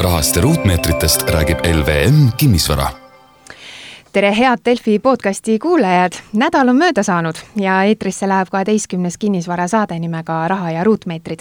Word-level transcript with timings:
rahast 0.00 0.36
ja 0.36 0.42
ruutmeetritest 0.42 1.22
räägib 1.30 1.58
LVM 1.58 2.28
Kinnisvara 2.36 2.86
tere, 4.12 4.36
head 4.36 4.58
Delfi 4.64 4.98
podcasti 4.98 5.58
kuulajad, 5.58 6.12
nädal 6.32 6.68
on 6.72 6.78
mööda 6.78 7.02
saanud 7.04 7.36
ja 7.60 7.82
eetrisse 7.84 8.28
läheb 8.28 8.48
kaheteistkümnes 8.48 9.18
kinnisvarasaade 9.20 9.98
nimega 9.98 10.48
Raha 10.48 10.70
ja 10.70 10.84
ruutmeetrid. 10.84 11.40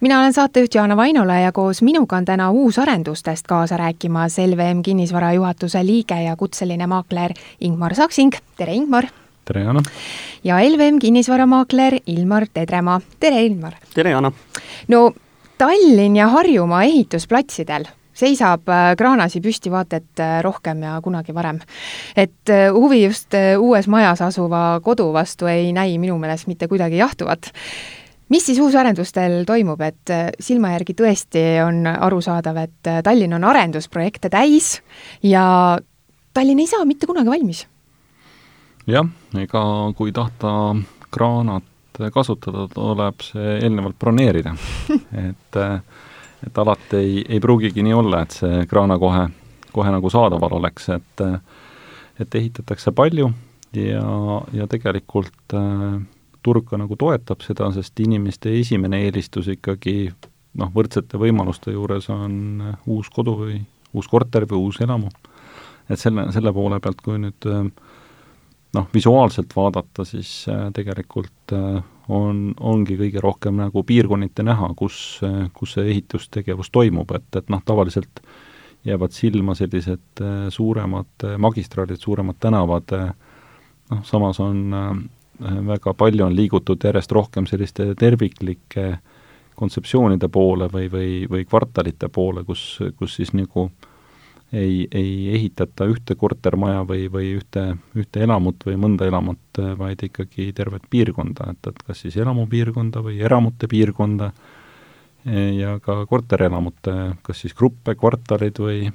mina 0.00 0.20
olen 0.20 0.32
saatejuht 0.32 0.74
Jaana 0.74 0.96
Vainola 0.96 1.34
ja 1.34 1.52
koos 1.52 1.82
minuga 1.82 2.16
on 2.16 2.24
täna 2.24 2.50
uusarendustest 2.50 3.46
kaasa 3.46 3.76
rääkimas 3.76 4.38
LVM 4.38 4.82
kinnisvara 4.82 5.32
juhatuse 5.32 5.86
liige 5.86 6.22
ja 6.22 6.36
kutseline 6.36 6.86
maakler 6.86 7.32
Ingmar 7.60 7.94
Saksing, 7.94 8.32
tere 8.56 8.74
Ingmar! 8.74 9.06
tere, 9.44 9.60
Jaana! 9.60 9.82
ja 10.44 10.56
LVM 10.56 10.98
kinnisvaramaakler 10.98 11.98
Ilmar 12.06 12.46
Tedremaa, 12.54 13.00
tere 13.20 13.42
Ilmar! 13.42 13.74
tere, 13.94 14.10
Jaana! 14.10 14.32
no 14.88 15.12
Tallinn 15.60 16.16
ja 16.16 16.28
Harjumaa 16.32 16.84
ehitusplatsidel 16.88 17.84
seisab 18.16 18.68
äh, 18.72 18.94
kraanasi 18.98 19.42
püsti 19.44 19.72
vaata 19.72 20.00
et 20.00 20.22
äh, 20.22 20.38
rohkem 20.44 20.82
ja 20.86 20.94
kunagi 21.04 21.34
varem. 21.36 21.60
et 22.16 22.48
äh, 22.48 22.68
huvi 22.72 23.02
just 23.04 23.36
uues 23.58 23.88
majas 23.88 24.22
asuva 24.24 24.80
kodu 24.82 25.12
vastu 25.12 25.46
ei 25.46 25.72
näi 25.72 25.98
minu 25.98 26.18
meelest 26.18 26.48
mitte 26.48 26.68
kuidagi 26.68 26.96
jahtuvat 26.96 27.52
mis 28.30 28.46
siis 28.46 28.58
uusarendustel 28.62 29.44
toimub, 29.44 29.80
et 29.82 30.12
silma 30.40 30.70
järgi 30.76 30.94
tõesti 30.94 31.40
on 31.64 31.82
arusaadav, 31.90 32.60
et 32.62 32.90
Tallinn 33.04 33.34
on 33.34 33.44
arendusprojekte 33.44 34.30
täis 34.30 34.76
ja 35.22 35.78
Tallinn 36.34 36.62
ei 36.62 36.70
saa 36.70 36.84
mitte 36.86 37.10
kunagi 37.10 37.32
valmis? 37.32 37.66
jah, 38.86 39.08
ega 39.36 39.64
kui 39.98 40.12
tahta 40.12 40.54
kraanat 41.10 41.69
kasutada, 42.14 42.66
tuleb 42.72 43.20
see 43.24 43.58
eelnevalt 43.60 43.98
broneerida 44.00 44.54
et 45.28 45.60
et 46.40 46.58
alati 46.58 46.96
ei, 46.96 47.18
ei 47.28 47.40
pruugigi 47.40 47.82
nii 47.84 47.92
olla, 47.92 48.22
et 48.24 48.32
see 48.38 48.64
kraana 48.68 48.96
kohe, 48.98 49.26
kohe 49.74 49.90
nagu 49.92 50.10
saadaval 50.10 50.56
oleks, 50.60 50.88
et 50.96 51.24
et 52.20 52.34
ehitatakse 52.34 52.92
palju 52.92 53.30
ja, 53.76 54.04
ja 54.52 54.66
tegelikult 54.68 55.54
äh, 55.56 56.00
turg 56.42 56.66
ka 56.70 56.78
nagu 56.80 56.96
toetab 56.98 57.44
seda, 57.44 57.70
sest 57.74 58.00
inimeste 58.00 58.52
esimene 58.60 59.02
eelistus 59.06 59.50
ikkagi 59.52 60.10
noh, 60.60 60.72
võrdsete 60.74 61.20
võimaluste 61.20 61.74
juures 61.74 62.08
on 62.12 62.62
uus 62.90 63.10
kodu 63.12 63.36
või 63.44 63.60
uus 63.94 64.08
korter 64.08 64.46
või 64.50 64.66
uus 64.66 64.80
elamu. 64.80 65.10
et 65.88 65.98
selle, 65.98 66.28
selle 66.32 66.52
poole 66.54 66.80
pealt, 66.80 67.00
kui 67.04 67.18
nüüd 67.18 67.48
äh, 67.50 67.64
noh, 68.72 68.86
visuaalselt 68.94 69.56
vaadata, 69.56 70.04
siis 70.04 70.46
äh, 70.48 70.68
tegelikult 70.74 71.54
äh, 71.54 71.80
on, 72.08 72.50
ongi 72.60 72.96
kõige 72.98 73.22
rohkem 73.22 73.58
nagu 73.60 73.82
piirkonniti 73.86 74.44
näha, 74.46 74.72
kus, 74.78 75.20
äh, 75.26 75.48
kus 75.56 75.76
see 75.76 75.88
ehitustegevus 75.94 76.70
toimub, 76.74 77.10
et, 77.16 77.28
et 77.36 77.50
noh, 77.52 77.62
tavaliselt 77.66 78.22
jäävad 78.86 79.12
silma 79.12 79.52
sellised 79.52 80.22
suuremad 80.48 81.24
magistraalid, 81.36 82.00
suuremad 82.00 82.38
tänavad, 82.40 82.94
noh, 83.90 83.98
samas 84.08 84.40
on 84.40 84.72
väga 85.68 85.92
palju 86.00 86.24
on 86.24 86.32
liigutud 86.36 86.80
järjest 86.84 87.12
rohkem 87.12 87.44
selliste 87.48 87.90
terviklike 88.00 88.86
kontseptsioonide 89.60 90.30
poole 90.32 90.70
või, 90.72 90.88
või, 90.88 91.10
või 91.28 91.44
kvartalite 91.44 92.08
poole, 92.08 92.46
kus, 92.48 92.78
kus 92.96 93.18
siis 93.20 93.34
nagu 93.36 93.66
äh, 93.66 93.89
ei, 94.52 94.88
ei 94.90 95.12
ehitata 95.34 95.86
ühte 95.90 96.16
kortermaja 96.18 96.82
või, 96.88 97.06
või 97.12 97.34
ühte, 97.38 97.66
ühte 97.98 98.24
elamut 98.26 98.64
või 98.66 98.78
mõnda 98.80 99.06
elamut, 99.10 99.60
vaid 99.78 100.02
ikkagi 100.08 100.50
tervet 100.56 100.88
piirkonda, 100.90 101.52
et, 101.54 101.70
et 101.70 101.84
kas 101.86 102.02
siis 102.04 102.16
elamupiirkonda 102.20 103.02
või 103.04 103.20
eramute 103.22 103.70
piirkonda 103.70 104.32
ja 105.56 105.76
ka 105.84 106.00
korterelamute, 106.08 106.96
kas 107.22 107.44
siis 107.44 107.54
gruppe, 107.54 107.94
kvartalid 107.94 108.58
või, 108.62 108.86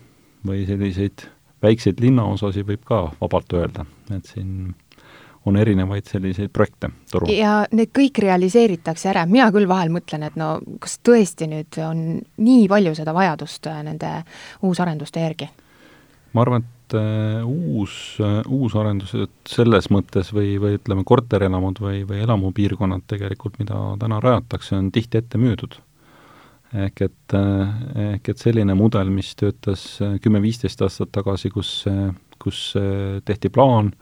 või 0.46 0.66
selliseid 0.68 1.28
väikseid 1.66 2.02
linnaosasid 2.04 2.68
võib 2.68 2.84
ka 2.86 3.06
vabalt 3.22 3.54
öelda, 3.56 3.86
et 4.14 4.28
siin 4.30 4.74
on 5.46 5.58
erinevaid 5.62 6.08
selliseid 6.10 6.52
projekte 6.54 6.90
turul. 7.12 7.32
ja 7.34 7.58
need 7.76 7.92
kõik 7.96 8.20
realiseeritakse 8.24 9.10
ära, 9.12 9.26
mina 9.30 9.48
küll 9.54 9.70
vahel 9.70 9.92
mõtlen, 9.94 10.26
et 10.28 10.38
no 10.40 10.56
kas 10.82 10.98
tõesti 11.06 11.50
nüüd 11.52 11.78
on 11.86 12.06
nii 12.42 12.66
palju 12.72 12.96
seda 12.98 13.14
vajadust 13.16 13.70
äh, 13.70 13.82
nende 13.86 14.12
uusarenduste 14.66 15.26
järgi? 15.26 15.50
ma 16.36 16.44
arvan, 16.44 16.66
et 16.66 16.98
uh, 16.98 17.46
uus 17.46 18.18
uh,, 18.20 18.42
uusarendused 18.52 19.34
selles 19.50 19.90
mõttes 19.94 20.34
või, 20.36 20.56
või 20.62 20.80
ütleme, 20.80 21.06
korterelamud 21.08 21.80
või, 21.84 22.02
või 22.10 22.24
elamupiirkonnad 22.26 23.06
tegelikult, 23.08 23.60
mida 23.62 23.80
täna 24.02 24.20
rajatakse, 24.24 24.76
on 24.80 24.92
tihti 24.96 25.22
ette 25.22 25.42
müüdud. 25.42 25.78
ehk 26.76 27.02
et, 27.06 27.34
ehk 28.10 28.30
et 28.34 28.42
selline 28.42 28.74
mudel, 28.76 29.08
mis 29.14 29.30
töötas 29.40 29.86
kümme-viisteist 30.22 30.82
aastat 30.82 31.14
tagasi, 31.16 31.54
kus, 31.54 31.86
kus 32.42 32.74
tehti 33.24 33.50
plaan, 33.54 33.94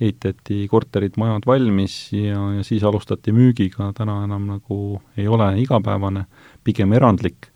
ehitati 0.00 0.64
korterid, 0.70 1.16
majad 1.20 1.46
valmis 1.46 2.12
ja, 2.12 2.40
ja 2.56 2.64
siis 2.64 2.84
alustati 2.84 3.34
müügiga, 3.36 3.90
täna 3.96 4.22
enam 4.24 4.46
nagu 4.48 5.00
ei 5.16 5.28
ole 5.28 5.52
igapäevane, 5.60 6.24
pigem 6.64 6.92
erandlik. 6.96 7.50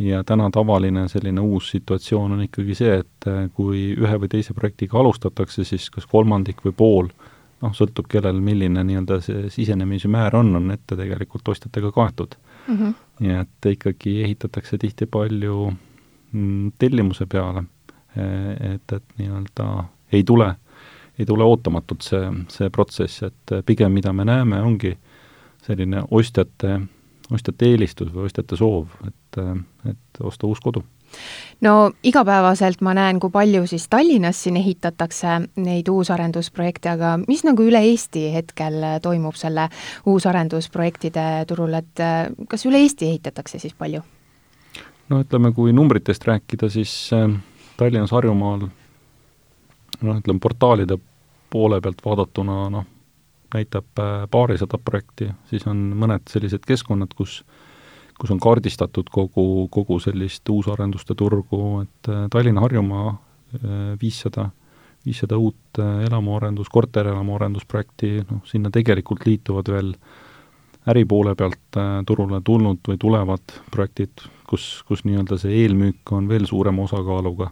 ja 0.00 0.22
täna 0.24 0.46
tavaline 0.50 1.08
selline 1.08 1.40
uus 1.40 1.70
situatsioon 1.70 2.32
on 2.32 2.42
ikkagi 2.42 2.74
see, 2.74 2.94
et 3.02 3.26
äh, 3.28 3.50
kui 3.52 3.90
ühe 3.92 4.20
või 4.22 4.30
teise 4.32 4.54
projektiga 4.56 4.96
alustatakse, 4.96 5.64
siis 5.64 5.90
kas 5.92 6.06
kolmandik 6.08 6.62
või 6.64 6.72
pool, 6.72 7.10
noh, 7.60 7.74
sõltub 7.76 8.08
kellel 8.08 8.40
milline 8.40 8.84
nii-öelda 8.84 9.18
see 9.24 9.50
sisenemise 9.52 10.08
määr 10.08 10.36
on, 10.36 10.54
on 10.56 10.70
ette 10.72 10.96
tegelikult 10.96 11.52
ostjatega 11.52 11.92
kaetud 11.92 12.36
mm. 12.68 12.76
-hmm. 12.76 12.94
nii 13.20 13.36
et 13.42 13.70
ikkagi 13.74 14.22
ehitatakse 14.22 14.78
tihti 14.78 15.06
palju 15.06 15.72
mm, 16.32 16.72
tellimuse 16.78 17.26
peale, 17.26 17.64
et, 18.16 18.92
et 18.92 19.04
nii-öelda 19.18 19.68
ei 20.12 20.24
tule 20.24 20.54
ei 21.20 21.26
tule 21.28 21.44
ootamatult 21.44 22.06
see, 22.06 22.30
see 22.48 22.70
protsess, 22.72 23.26
et 23.28 23.56
pigem 23.66 23.92
mida 23.92 24.12
me 24.16 24.24
näeme, 24.24 24.62
ongi 24.64 24.94
selline 25.66 26.04
ostjate, 26.16 26.78
ostjate 27.30 27.68
eelistus 27.74 28.08
või 28.14 28.30
ostjate 28.30 28.56
soov, 28.56 28.88
et, 29.06 29.42
et 29.90 30.24
osta 30.24 30.48
uus 30.48 30.62
kodu 30.64 30.82
no 31.60 31.90
igapäevaselt 32.06 32.80
ma 32.86 32.94
näen, 32.94 33.18
kui 33.20 33.32
palju 33.34 33.64
siis 33.66 33.88
Tallinnas 33.90 34.42
siin 34.44 34.56
ehitatakse 34.60 35.40
neid 35.58 35.88
uusarendusprojekte, 35.90 36.92
aga 36.94 37.16
mis 37.24 37.42
nagu 37.46 37.66
üle 37.66 37.82
Eesti 37.90 38.28
hetkel 38.34 38.78
toimub 39.02 39.34
selle 39.38 39.66
uusarendusprojektide 40.06 41.26
turul, 41.50 41.74
et 41.80 42.04
kas 42.48 42.66
üle 42.70 42.82
Eesti 42.84 43.10
ehitatakse 43.10 43.58
siis 43.58 43.74
palju? 43.74 44.04
no 45.10 45.18
ütleme, 45.24 45.50
kui 45.52 45.74
numbritest 45.74 46.24
rääkida, 46.24 46.70
siis 46.70 46.92
äh, 47.16 47.26
Tallinnas, 47.76 48.14
Harjumaal 48.14 48.68
noh, 48.68 50.18
ütleme 50.20 50.40
portaalide 50.42 50.98
poole 51.50 51.80
pealt 51.80 52.02
vaadatuna 52.04 52.62
noh, 52.70 52.86
näitab 53.54 53.98
äh, 53.98 54.28
paarisadat 54.30 54.84
projekti, 54.84 55.30
siis 55.50 55.66
on 55.70 55.90
mõned 55.98 56.30
sellised 56.30 56.66
keskkonnad, 56.66 57.14
kus 57.16 57.42
kus 58.20 58.34
on 58.34 58.40
kaardistatud 58.40 59.06
kogu, 59.08 59.64
kogu 59.72 59.96
sellist 59.96 60.48
uusarenduste 60.52 61.14
turgu, 61.16 61.80
et 61.80 62.08
äh, 62.12 62.26
Tallinna-Harjumaa 62.30 63.06
äh, 63.08 63.76
viissada, 64.00 64.50
viissada 65.06 65.38
uut 65.40 65.80
elamuarendus, 65.80 66.68
korterelamu 66.68 67.38
arendusprojekti, 67.38 68.10
noh, 68.28 68.42
sinna 68.44 68.70
tegelikult 68.70 69.24
liituvad 69.24 69.72
veel 69.72 69.94
äripoole 70.90 71.32
pealt 71.36 71.78
turule 72.08 72.40
tulnud 72.44 72.84
või 72.88 72.98
tulevad 73.00 73.54
projektid, 73.72 74.22
kus, 74.48 74.82
kus 74.88 75.04
nii-öelda 75.08 75.38
see 75.40 75.62
eelmüük 75.62 76.12
on 76.12 76.28
veel 76.28 76.44
suurema 76.48 76.84
osakaaluga. 76.84 77.50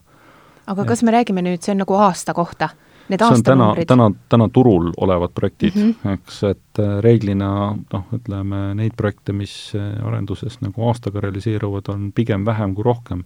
aga 0.66 0.84
kas 0.84 1.02
me 1.02 1.12
räägime 1.12 1.44
nüüd, 1.44 1.64
see 1.64 1.72
on 1.72 1.80
nagu 1.84 1.96
aasta 1.96 2.34
kohta? 2.36 2.68
Need 3.08 3.22
on 3.24 3.42
täna, 3.42 3.68
täna, 3.86 4.10
täna 4.28 4.48
turul 4.52 4.92
olevad 4.96 5.32
projektid 5.34 5.76
mm, 5.76 5.94
-hmm. 6.04 6.12
eks, 6.12 6.42
et 6.44 6.78
äh, 6.78 6.98
reeglina 7.00 7.76
noh, 7.92 8.04
ütleme 8.12 8.74
neid 8.74 8.96
projekte, 8.96 9.32
mis 9.32 9.72
äh, 9.74 10.06
arenduses 10.06 10.60
nagu 10.60 10.88
aastaga 10.88 11.20
realiseeruvad, 11.20 11.88
on 11.88 12.12
pigem 12.12 12.46
vähem 12.46 12.74
kui 12.74 12.84
rohkem. 12.84 13.24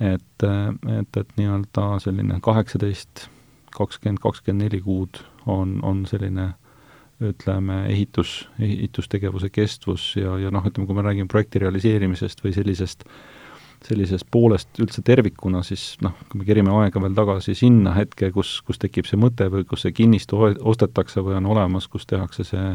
et, 0.00 0.42
äh, 0.44 0.98
et, 0.98 1.16
et 1.16 1.28
nii-öelda 1.36 1.98
selline 2.00 2.38
kaheksateist, 2.40 3.28
kakskümmend, 3.76 4.18
kakskümmend 4.20 4.62
neli 4.62 4.80
kuud 4.80 5.22
on, 5.46 5.80
on 5.82 6.06
selline 6.06 6.54
ütleme, 7.20 7.86
ehitus, 7.88 8.48
ehitustegevuse 8.60 9.48
kestvus 9.48 10.16
ja, 10.16 10.38
ja 10.38 10.50
noh, 10.50 10.66
ütleme, 10.66 10.86
kui 10.86 10.96
me 10.96 11.02
räägime 11.02 11.28
projekti 11.28 11.58
realiseerimisest 11.58 12.44
või 12.44 12.52
sellisest 12.52 13.06
äh, 13.06 13.14
sellisest 13.84 14.26
poolest 14.32 14.80
üldse 14.82 15.02
tervikuna, 15.04 15.62
siis 15.66 15.96
noh, 16.04 16.14
kui 16.30 16.40
me 16.40 16.46
kerime 16.48 16.72
aega 16.80 17.00
veel 17.02 17.16
tagasi 17.16 17.54
sinna 17.58 17.94
hetke, 17.96 18.30
kus, 18.34 18.60
kus 18.66 18.80
tekib 18.82 19.08
see 19.08 19.20
mõte 19.20 19.48
või 19.52 19.66
kus 19.68 19.84
see 19.86 19.94
kinnistu 19.96 20.40
ostetakse 20.40 21.22
või 21.24 21.36
on 21.40 21.50
olemas, 21.54 21.88
kus 21.92 22.06
tehakse 22.08 22.46
see 22.46 22.70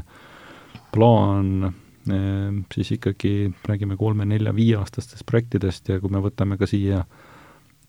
plaan, 0.93 1.71
ehm, 2.09 2.61
siis 2.73 2.93
ikkagi 2.97 3.33
räägime 3.67 3.97
kolme-nelja-viieaastastest 3.99 5.25
projektidest 5.27 5.89
ja 5.93 5.99
kui 6.03 6.11
me 6.13 6.23
võtame 6.23 6.59
ka 6.59 6.69
siia 6.69 7.03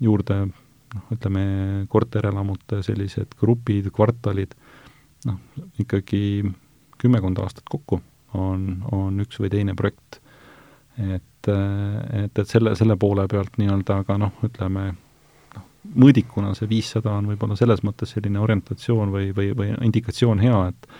juurde 0.02 0.44
noh, 0.46 1.04
ütleme 1.14 1.44
korterelamute 1.92 2.82
sellised 2.86 3.36
grupid, 3.40 3.90
kvartalid, 3.94 4.56
noh, 5.28 5.38
ikkagi 5.82 6.42
kümmekond 7.02 7.38
aastat 7.42 7.68
kokku 7.70 8.00
on, 8.38 8.82
on 8.92 9.20
üks 9.22 9.40
või 9.42 9.50
teine 9.52 9.76
projekt 9.78 10.21
et, 10.98 11.48
et, 11.48 12.38
et 12.38 12.48
selle, 12.48 12.74
selle 12.78 12.96
poole 13.00 13.26
pealt 13.30 13.58
nii-öelda 13.60 14.02
aga 14.02 14.18
noh, 14.20 14.34
ütleme 14.46 14.88
noh, 14.92 15.66
mõõdikuna 15.98 16.54
see 16.58 16.70
viissada 16.70 17.14
on 17.16 17.30
võib-olla 17.32 17.56
selles 17.58 17.84
mõttes 17.86 18.14
selline 18.14 18.42
orientatsioon 18.42 19.12
või, 19.14 19.30
või, 19.36 19.52
või 19.56 19.72
indikatsioon 19.88 20.42
hea, 20.44 20.66
et 20.72 20.90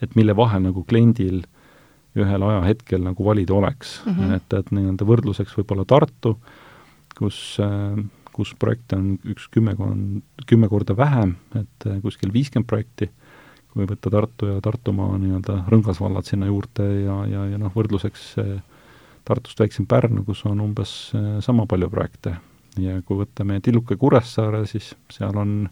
et 0.00 0.14
mille 0.16 0.32
vahel 0.32 0.62
nagu 0.64 0.80
kliendil 0.88 1.42
ühel 2.16 2.42
ajahetkel 2.42 3.02
nagu 3.04 3.24
valida 3.24 3.52
oleks 3.54 3.98
mm. 4.06 4.14
-hmm. 4.14 4.38
et, 4.38 4.54
et 4.56 4.72
nii-öelda 4.74 5.06
võrdluseks 5.06 5.58
võib-olla 5.58 5.84
Tartu, 5.84 6.38
kus 7.18 7.58
kus 8.40 8.54
projekte 8.58 8.96
on 8.96 9.18
üks 9.28 9.48
kümmekond, 9.52 10.22
kümme 10.48 10.68
korda 10.70 10.94
vähem, 10.96 11.34
et 11.58 11.86
kuskil 12.00 12.32
viiskümmend 12.32 12.68
projekti, 12.70 13.10
kui 13.74 13.86
võtta 13.86 14.12
Tartu 14.12 14.48
ja 14.50 14.60
Tartumaa 14.64 15.18
nii-öelda 15.20 15.64
rõngasvallad 15.70 16.28
sinna 16.28 16.48
juurde 16.48 16.86
ja, 17.04 17.18
ja, 17.30 17.44
ja 17.52 17.60
noh, 17.60 17.74
võrdluseks 17.74 18.32
Tartust 19.24 19.60
väiksem 19.60 19.86
Pärnu, 19.90 20.24
kus 20.26 20.42
on 20.48 20.60
umbes 20.64 21.12
äh, 21.16 21.38
sama 21.44 21.66
palju 21.70 21.90
projekte. 21.92 22.36
ja 22.78 23.00
kui 23.02 23.18
võtame 23.18 23.58
Tilluka 23.60 23.96
Kuressaare, 23.98 24.62
siis 24.70 24.92
seal 25.10 25.36
on 25.36 25.64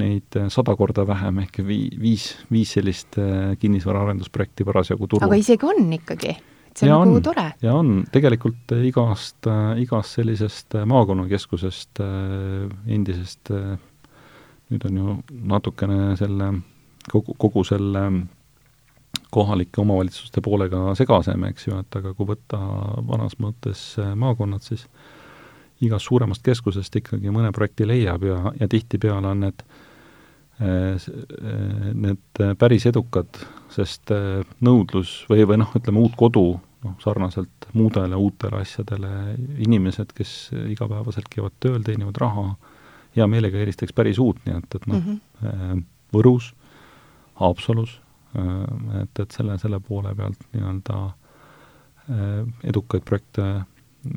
neid 0.00 0.38
äh, 0.40 0.48
sada 0.52 0.74
korda 0.76 1.04
vähem, 1.06 1.42
ehk 1.44 1.60
vii-, 1.66 1.98
viis, 2.00 2.30
viis 2.52 2.72
sellist 2.76 3.18
äh, 3.20 3.56
kinnisvaraarendusprojekti 3.60 4.66
parasjagu 4.68 5.06
turul. 5.06 5.26
aga 5.28 5.40
isegi 5.40 5.68
on 5.68 5.92
ikkagi? 5.98 6.36
see 6.78 6.90
on 6.94 7.08
nagu 7.10 7.20
tore. 7.24 7.44
ja 7.62 7.74
on, 7.74 8.04
tegelikult 8.14 8.74
igast, 8.86 9.48
igast 9.82 10.18
sellisest 10.18 10.76
maakonnakeskusest, 10.86 12.00
endisest, 12.86 13.50
nüüd 14.70 14.84
on 14.86 15.00
ju 15.00 15.16
natukene 15.50 16.12
selle, 16.20 16.52
kogu, 17.10 17.34
kogu 17.40 17.64
selle 17.66 18.04
kohalike 19.30 19.80
omavalitsuste 19.80 20.42
poolega 20.44 20.94
segasem, 20.98 21.44
eks 21.50 21.68
ju, 21.68 21.78
et 21.82 21.98
aga 22.00 22.14
kui 22.16 22.28
võtta 22.28 22.60
vanas 23.08 23.36
mõttes 23.42 23.82
äh, 24.00 24.14
maakonnad, 24.18 24.64
siis 24.64 24.86
igast 25.84 26.08
suuremast 26.08 26.42
keskusest 26.46 26.96
ikkagi 27.00 27.30
mõne 27.34 27.52
projekti 27.54 27.86
leiab 27.86 28.24
ja, 28.26 28.38
ja 28.58 28.68
tihtipeale 28.70 29.30
on 29.30 29.44
need 29.44 29.66
äh, 30.62 30.96
äh, 30.96 31.92
need 31.92 32.42
päris 32.58 32.88
edukad, 32.90 33.42
sest 33.74 34.10
nõudlus 34.64 35.20
või, 35.28 35.44
või 35.48 35.60
noh, 35.60 35.76
ütleme 35.76 36.00
uut 36.00 36.16
kodu, 36.18 36.46
noh, 36.86 36.96
sarnaselt 37.04 37.68
muudele 37.76 38.16
uutele 38.16 38.64
asjadele, 38.64 39.12
inimesed, 39.60 40.16
kes 40.16 40.34
igapäevaselt 40.72 41.28
käivad 41.30 41.54
tööl, 41.60 41.82
teenivad 41.84 42.16
raha, 42.22 42.48
hea 43.16 43.28
meelega 43.28 43.60
eelistaks 43.60 43.92
päris 43.92 44.18
uut, 44.22 44.40
nii 44.46 44.56
et, 44.56 44.74
et 44.80 44.90
noh 44.90 45.00
mm 45.00 45.22
-hmm., 45.42 45.86
Võrus, 46.08 46.54
Haapsalus 47.36 47.98
et, 49.02 49.20
et 49.22 49.34
selle, 49.34 49.58
selle 49.58 49.80
poole 49.80 50.14
pealt 50.18 50.46
nii-öelda 50.52 51.00
äh, 51.08 52.44
edukaid 52.70 53.06
projekte 53.08 53.48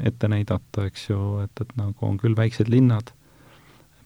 ette 0.06 0.30
näidata, 0.30 0.86
eks 0.88 1.10
ju, 1.10 1.22
et, 1.44 1.64
et 1.64 1.74
nagu 1.80 2.06
on 2.08 2.20
küll 2.22 2.38
väiksed 2.38 2.70
linnad, 2.72 3.12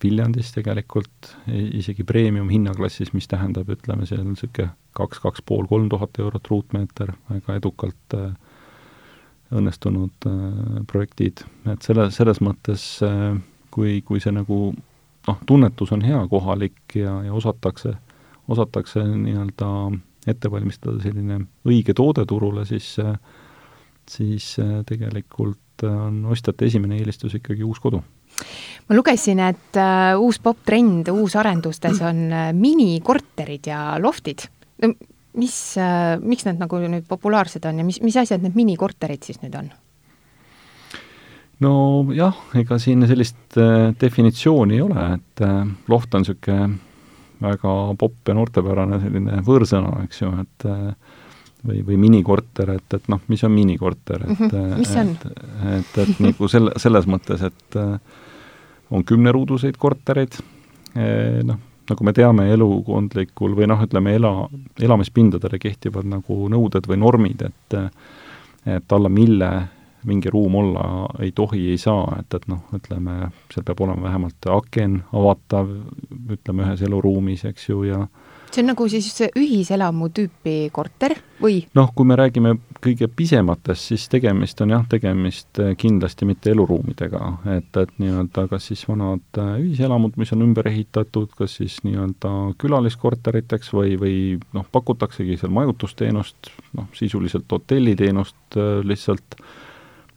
Viljandis 0.06 0.51
tegelikult 0.53 1.31
isegi 1.50 2.03
premium 2.06 2.50
hinnaklassis, 2.51 3.09
mis 3.15 3.29
tähendab, 3.31 3.69
ütleme, 3.73 4.06
on 4.17 4.27
niisugune 4.33 4.67
kaks, 4.94 5.21
kaks 5.23 5.41
pool, 5.45 5.65
kolm 5.69 5.88
tuhat 5.89 6.19
eurot 6.21 6.50
ruutmeeter, 6.51 7.13
väga 7.29 7.56
edukalt 7.57 8.17
äh, 8.17 8.33
õnnestunud 9.56 10.27
äh, 10.29 10.83
projektid, 10.91 11.45
et 11.71 11.88
selle, 11.88 12.09
selles 12.13 12.41
mõttes 12.44 12.85
äh, 13.06 13.38
kui, 13.73 14.00
kui 14.06 14.21
see 14.23 14.35
nagu 14.35 14.59
noh, 14.75 15.39
tunnetus 15.47 15.95
on 15.95 16.06
hea 16.06 16.21
kohalik 16.31 16.97
ja, 17.00 17.17
ja 17.25 17.33
osatakse 17.33 17.95
osatakse 18.47 19.03
nii-öelda 19.03 19.69
ette 20.27 20.51
valmistada 20.51 21.00
selline 21.03 21.39
õige 21.68 21.94
toode 21.97 22.25
turule, 22.30 22.65
siis 22.65 22.95
siis 24.09 24.51
tegelikult 24.86 25.86
on 25.89 26.19
ostjate 26.30 26.68
esimene 26.69 27.00
eelistus 27.00 27.33
ikkagi 27.39 27.65
uus 27.65 27.80
kodu. 27.81 28.01
ma 28.89 28.95
lugesin, 28.95 29.39
et 29.39 29.80
uh, 29.80 30.19
uus 30.21 30.39
popp-trend 30.39 31.09
uusarendustes 31.09 32.01
on 32.06 32.30
minikorterid 32.53 33.71
ja 33.71 33.95
loftid. 34.01 34.45
no 34.81 34.94
mis 35.36 35.56
miks 36.24 36.45
need 36.48 36.62
nagu 36.62 36.80
nüüd 36.80 37.07
populaarsed 37.09 37.65
on 37.68 37.81
ja 37.81 37.86
mis, 37.88 38.00
mis 38.01 38.15
asjad 38.18 38.44
need 38.44 38.56
minikorterid 38.56 39.25
siis 39.25 39.41
nüüd 39.44 39.57
on? 39.59 39.71
nojah, 41.65 42.39
ega 42.59 42.77
siin 42.80 43.06
sellist 43.07 43.57
definitsiooni 44.00 44.77
ei 44.77 44.83
ole, 44.83 45.06
et 45.15 45.44
loft 45.91 46.15
on 46.15 46.25
niisugune 46.25 46.74
väga 47.42 47.76
popp 48.00 48.30
ja 48.30 48.36
noortepärane 48.38 49.00
selline 49.04 49.42
võõrsõna, 49.46 50.04
eks 50.06 50.22
ju, 50.22 50.32
et 50.42 50.68
või, 51.66 51.82
või 51.88 52.00
minikorter, 52.06 52.76
et, 52.78 52.98
et 52.98 53.08
noh, 53.12 53.22
mis 53.32 53.44
on 53.44 53.54
minikorter, 53.54 54.26
et 54.26 54.40
mm 54.40 54.50
-hmm. 54.50 54.98
on? 55.02 55.14
et, 55.14 55.28
et, 55.78 55.98
et 56.06 56.20
nagu 56.24 56.48
selle, 56.52 56.76
selles 56.82 57.08
mõttes, 57.10 57.42
et 57.44 57.80
on 58.92 59.04
kümneruuduseid 59.04 59.78
kortereid, 59.82 60.38
noh, 61.44 61.64
nagu 61.90 62.04
me 62.06 62.14
teame, 62.14 62.48
elukondlikul 62.54 63.56
või 63.58 63.68
noh, 63.70 63.82
ütleme 63.86 64.16
ela, 64.16 64.34
elamispindadele 64.82 65.60
kehtivad 65.62 66.08
nagu 66.10 66.46
nõuded 66.50 66.88
või 66.90 67.02
normid, 67.02 67.50
et 67.50 67.82
et 68.66 68.94
alla 68.98 69.10
mille 69.14 69.50
mingi 70.06 70.31
ruum 70.34 70.56
olla 70.62 70.86
ei 71.24 71.31
tohi, 71.36 71.66
ei 71.74 71.78
saa, 71.81 72.19
et, 72.19 72.34
et 72.38 72.48
noh, 72.52 72.63
ütleme, 72.75 73.31
seal 73.54 73.66
peab 73.68 73.84
olema 73.86 74.10
vähemalt 74.10 74.50
aken 74.57 75.02
avatav, 75.16 75.72
ütleme, 76.38 76.66
ühes 76.68 76.86
eluruumis, 76.88 77.46
eks 77.50 77.69
ju, 77.69 77.84
ja 77.90 78.06
see 78.56 78.63
on 78.63 78.72
nagu 78.72 78.86
siis 78.90 79.10
ühiselamu 79.36 80.10
tüüpi 80.16 80.69
korter 80.75 81.18
või? 81.42 81.60
noh, 81.75 81.90
kui 81.96 82.07
me 82.07 82.16
räägime 82.19 82.56
kõige 82.84 83.10
pisematest, 83.12 83.90
siis 83.90 84.06
tegemist 84.12 84.62
on 84.63 84.72
jah, 84.75 84.86
tegemist 84.90 85.60
kindlasti 85.81 86.28
mitte 86.30 86.54
eluruumidega, 86.54 87.22
et, 87.58 87.72
et 87.81 87.94
nii-öelda 88.01 88.46
kas 88.51 88.69
siis 88.72 88.86
vanad 88.88 89.42
ühiselamud, 89.42 90.16
mis 90.22 90.31
on 90.36 90.46
ümber 90.46 90.69
ehitatud, 90.72 91.34
kas 91.38 91.58
siis 91.60 91.80
nii-öelda 91.88 92.31
külaliskorteriteks 92.62 93.74
või, 93.75 93.98
või 94.00 94.18
noh, 94.56 94.68
pakutaksegi 94.72 95.40
seal 95.42 95.54
majutusteenust, 95.56 96.54
noh, 96.78 96.90
sisuliselt 96.96 97.51
hotelliteenust 97.51 98.60
lihtsalt 98.86 99.40
äh, 99.40 99.54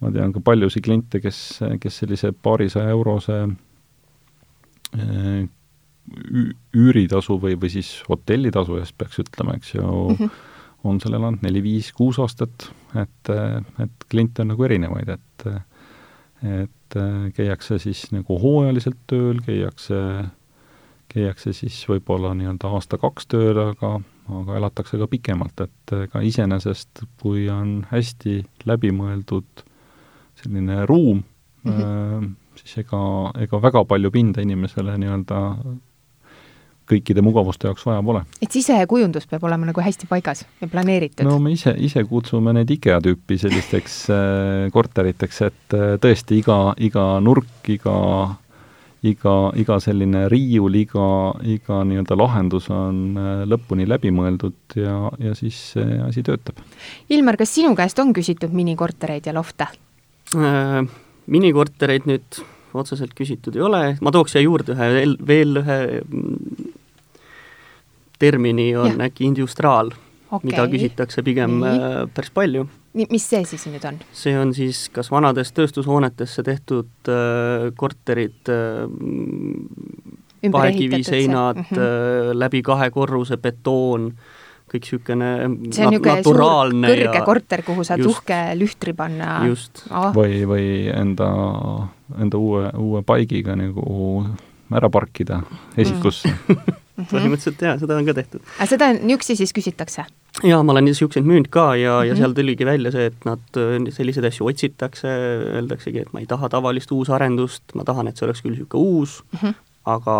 ma 0.00 0.10
tean 0.14 0.32
ka 0.34 0.42
paljusid 0.44 0.84
kliente, 0.86 1.20
kes, 1.20 1.60
kes 1.82 2.02
sellise 2.02 2.32
paarisaja 2.32 2.92
eurose 2.94 3.38
äh, 4.98 5.46
üüritasu 6.76 7.38
või, 7.42 7.56
või 7.60 7.72
siis 7.72 7.90
hotellitasu 8.08 8.78
eest 8.80 8.96
peaks 8.98 9.20
ütlema, 9.24 9.56
eks 9.58 9.74
ju 9.74 9.84
mm, 9.84 10.16
-hmm. 10.20 10.30
on 10.88 11.00
seal 11.02 11.18
elanud 11.18 11.44
neli-viis-kuus 11.44 12.20
aastat, 12.22 12.70
et, 12.96 13.32
et 13.82 14.08
kliente 14.10 14.42
on 14.44 14.54
nagu 14.54 14.68
erinevaid, 14.68 15.16
et 15.18 15.48
et 16.38 16.94
käiakse 17.34 17.80
siis 17.82 18.04
nagu 18.14 18.36
hooajaliselt 18.38 18.98
tööl, 19.10 19.40
käiakse, 19.42 19.98
käiakse 21.10 21.52
siis 21.52 21.80
võib-olla 21.88 22.30
nii-öelda 22.38 22.70
aasta-kaks 22.78 23.26
tööl, 23.26 23.58
aga, 23.58 23.96
aga 24.40 24.58
elatakse 24.60 25.00
ka 25.00 25.08
pikemalt, 25.10 25.64
et 25.66 25.94
ka 26.12 26.22
iseenesest, 26.22 27.02
kui 27.18 27.48
on 27.50 27.80
hästi 27.90 28.44
läbimõeldud 28.70 29.64
selline 30.42 30.86
ruum 30.86 31.22
mm, 31.64 31.72
-hmm. 31.72 32.30
siis 32.60 32.78
ega, 32.84 33.02
ega 33.38 33.62
väga 33.62 33.84
palju 33.84 34.10
pinda 34.10 34.42
inimesele 34.44 34.96
nii-öelda 34.98 35.42
kõikide 36.88 37.22
mugavuste 37.24 37.68
jaoks 37.68 37.84
vaja 37.86 38.02
pole. 38.02 38.24
et 38.42 38.52
sisekujundus 38.52 39.28
peab 39.30 39.44
olema 39.44 39.68
nagu 39.68 39.84
hästi 39.84 40.08
paigas 40.10 40.44
ja 40.60 40.68
planeeritud? 40.68 41.26
no 41.28 41.38
me 41.38 41.52
ise, 41.52 41.74
ise 41.76 42.04
kutsume 42.08 42.54
neid 42.56 42.70
IKEA 42.70 43.00
tüüpi 43.04 43.38
sellisteks 43.38 43.96
äh, 44.14 44.68
korteriteks, 44.72 45.40
et 45.48 45.76
äh, 45.76 45.96
tõesti 46.02 46.40
iga, 46.42 46.58
iga 46.78 47.08
nurk, 47.24 47.68
iga 47.68 47.96
iga, 49.06 49.34
iga 49.54 49.78
selline 49.82 50.24
riiul, 50.32 50.74
iga, 50.80 51.08
iga 51.46 51.82
nii-öelda 51.86 52.16
lahendus 52.18 52.68
on 52.74 53.02
äh, 53.18 53.42
lõpuni 53.48 53.86
läbi 53.88 54.12
mõeldud 54.14 54.78
ja, 54.78 54.96
ja 55.22 55.34
siis 55.38 55.58
see 55.74 56.00
asi 56.02 56.24
töötab. 56.26 56.58
Ilmar, 57.14 57.38
kas 57.38 57.54
sinu 57.54 57.74
käest 57.78 58.00
on 58.02 58.14
küsitud 58.16 58.54
minikortereid 58.54 59.28
ja 59.28 59.36
lofte? 59.36 59.68
Äh, 60.36 60.82
minikortereid 61.28 62.08
nüüd 62.08 62.40
otseselt 62.76 63.14
küsitud 63.16 63.56
ei 63.56 63.62
ole, 63.64 63.82
ma 64.04 64.12
tooks 64.12 64.34
siia 64.34 64.42
juurde 64.44 64.74
ühe, 64.74 64.88
veel 65.28 65.60
ühe 65.62 65.78
mm, 66.02 66.74
termini, 68.20 68.70
on 68.76 68.98
ja. 68.98 69.08
äkki 69.08 69.24
industraal 69.28 69.94
okay., 70.28 70.50
mida 70.50 70.66
küsitakse 70.68 71.24
pigem 71.24 71.62
Nii. 71.62 71.70
Äh, 71.72 72.02
päris 72.12 72.32
palju. 72.34 72.66
mis 72.98 73.24
see 73.30 73.40
siis 73.48 73.64
nüüd 73.70 73.84
on? 73.88 74.00
see 74.12 74.34
on 74.36 74.52
siis 74.56 74.86
kas 74.92 75.08
vanades 75.12 75.52
tööstushoonetesse 75.56 76.44
tehtud 76.44 77.12
äh, 77.12 77.70
korterid 77.78 78.52
äh,, 78.52 78.84
paekiviseinad 80.52 81.62
mm, 81.62 81.70
-hmm. 81.70 81.80
äh, 81.80 82.34
läbi 82.36 82.62
kahe 82.62 82.90
korruse 82.92 83.40
betoon 83.40 84.12
äh,, 84.12 84.37
kõik 84.70 84.86
niisugune 84.86 85.30
see 85.74 85.86
on 85.86 85.94
niisugune 85.94 86.24
suur 86.26 86.40
kõrge 86.40 87.14
ja... 87.20 87.24
korter, 87.26 87.64
kuhu 87.66 87.86
saad 87.86 88.04
just, 88.04 88.10
uhke 88.14 88.40
lühtri 88.58 88.94
panna. 88.96 89.38
Oh. 89.90 90.10
või, 90.16 90.42
või 90.48 90.66
enda, 90.92 91.30
enda 92.18 92.42
uue, 92.42 92.68
uue 92.76 93.02
paigiga 93.06 93.56
nagu 93.58 94.26
ära 94.74 94.90
parkida 94.92 95.42
esikusse 95.80 96.28
mm. 96.28 96.76
põhimõtteliselt 97.10 97.62
jaa, 97.62 97.76
seda 97.78 97.96
on 97.98 98.08
ka 98.08 98.14
tehtud. 98.16 98.42
aga 98.58 98.66
seda, 98.68 98.88
niisuguseid 98.96 99.40
siis 99.40 99.54
küsitakse? 99.54 100.04
jaa, 100.42 100.60
ma 100.62 100.74
olen 100.74 100.88
niisuguseid 100.88 101.26
müünud 101.28 101.50
ka 101.54 101.70
ja 101.78 101.98
mm, 101.98 102.02
-hmm. 102.02 102.08
ja 102.08 102.14
mhm. 102.14 102.20
seal 102.22 102.34
tuligi 102.36 102.66
välja 102.66 102.92
see, 102.94 103.06
et 103.12 103.28
nad, 103.28 103.60
selliseid 103.94 104.28
asju 104.28 104.50
otsitakse, 104.50 105.14
öeldaksegi, 105.54 106.04
et 106.04 106.12
ma 106.12 106.20
ei 106.24 106.26
taha 106.26 106.50
tavalist 106.52 106.92
uusarendust, 106.92 107.62
ma 107.74 107.86
tahan, 107.88 108.08
et 108.08 108.16
see 108.16 108.26
oleks 108.26 108.42
küll 108.42 108.56
niisugune 108.56 108.82
uus 108.82 109.22
mm, 109.32 109.38
-hmm. 109.38 109.54
aga 109.94 110.18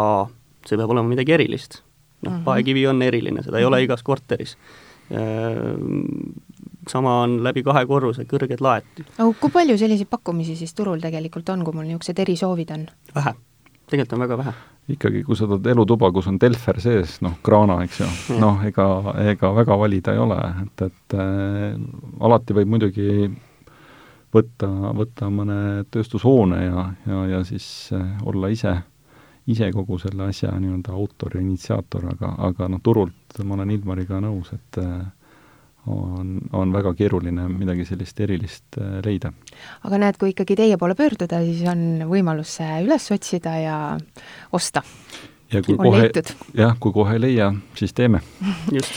see 0.67 0.77
peab 0.77 0.91
olema 0.91 1.09
midagi 1.09 1.33
erilist. 1.33 1.83
Noh 2.23 2.33
mm 2.33 2.39
-hmm., 2.39 2.45
paekivi 2.45 2.87
on 2.87 3.03
eriline, 3.03 3.43
seda 3.43 3.59
ei 3.59 3.65
ole 3.65 3.77
mhm. 3.77 3.85
igas 3.85 4.03
korteris 4.03 4.57
sama 6.89 7.21
on 7.23 7.39
läbi 7.45 7.63
kahe 7.67 7.85
korruse, 7.89 8.25
kõrged 8.29 8.63
laed. 8.65 9.05
aga 9.17 9.29
kui 9.41 9.53
palju 9.53 9.77
selliseid 9.81 10.11
pakkumisi 10.11 10.57
siis 10.57 10.75
turul 10.77 11.01
tegelikult 11.01 11.49
on, 11.55 11.65
kui 11.65 11.77
mul 11.77 11.87
niisugused 11.89 12.25
erisoovid 12.25 12.73
on? 12.75 12.87
vähe, 13.15 13.35
tegelikult 13.89 14.17
on 14.17 14.25
väga 14.25 14.39
vähe. 14.43 14.55
ikkagi, 14.95 15.23
kui 15.25 15.37
sa 15.37 15.49
tahad 15.49 15.67
elutuba, 15.73 16.13
kus 16.13 16.29
on 16.31 16.39
telfer 16.41 16.81
sees, 16.81 17.19
noh, 17.25 17.39
kraana, 17.45 17.81
eks 17.85 18.01
ju, 18.01 18.09
noh, 18.41 18.63
ega, 18.69 18.89
ega 19.35 19.53
väga 19.57 19.79
valida 19.81 20.17
ei 20.17 20.23
ole, 20.25 20.39
et, 20.65 20.87
et 20.89 21.19
äh, 21.19 21.77
alati 22.25 22.57
võib 22.57 22.77
muidugi 22.77 23.29
võtta, 24.35 24.69
võtta 24.97 25.33
mõne 25.33 25.59
tööstushoone 25.93 26.63
ja, 26.65 26.87
ja, 27.09 27.25
ja 27.35 27.43
siis 27.49 27.91
äh, 27.97 28.07
olla 28.29 28.53
ise, 28.53 28.79
ise 29.49 29.71
kogu 29.73 29.99
selle 30.01 30.29
asja 30.29 30.53
nii-öelda 30.61 30.93
autor 30.93 31.37
ja 31.37 31.43
initsiaator, 31.43 32.11
aga, 32.13 32.35
aga 32.51 32.69
noh, 32.73 32.83
turult 32.85 33.39
ma 33.45 33.57
olen 33.57 33.73
Ilmariga 33.73 34.21
nõus, 34.25 34.51
et 34.57 34.81
äh, 34.83 35.07
on, 35.89 36.35
on 36.53 36.73
väga 36.75 36.93
keeruline 36.99 37.49
midagi 37.53 37.87
sellist 37.89 38.21
erilist 38.25 38.81
äh, 38.81 38.99
leida. 39.05 39.33
aga 39.89 40.03
näed, 40.05 40.19
kui 40.21 40.35
ikkagi 40.35 40.57
teie 40.59 40.77
poole 40.81 40.97
pöörduda, 40.99 41.41
siis 41.47 41.65
on 41.71 42.05
võimalus 42.11 42.59
see 42.61 42.83
üles 42.85 43.09
otsida 43.15 43.57
ja 43.63 43.79
osta. 44.53 44.85
ja 45.53 45.63
kui 45.65 45.79
on 45.79 45.89
kohe, 45.89 46.11
jah, 46.59 46.77
kui 46.81 46.93
kohe 46.93 47.17
ei 47.17 47.25
leia, 47.29 47.53
siis 47.79 47.97
teeme 47.97 48.23
just 48.77 48.93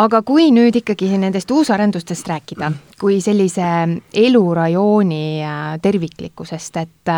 aga 0.00 0.20
kui 0.22 0.52
nüüd 0.54 0.76
ikkagi 0.82 1.08
nendest 1.18 1.50
uusarendustest 1.50 2.28
rääkida, 2.30 2.70
kui 3.00 3.18
sellise 3.24 3.66
elurajooni 4.14 5.24
äh, 5.40 5.74
terviklikkusest, 5.82 6.80
et 6.84 7.16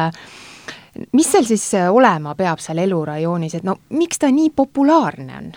mis 1.12 1.30
seal 1.32 1.46
siis 1.49 1.64
olema 1.90 2.34
peab 2.38 2.61
seal 2.61 2.82
elurajoonis, 2.82 3.54
et 3.58 3.64
no 3.64 3.78
miks 3.96 4.20
ta 4.20 4.30
nii 4.32 4.50
populaarne 4.56 5.38
on? 5.38 5.52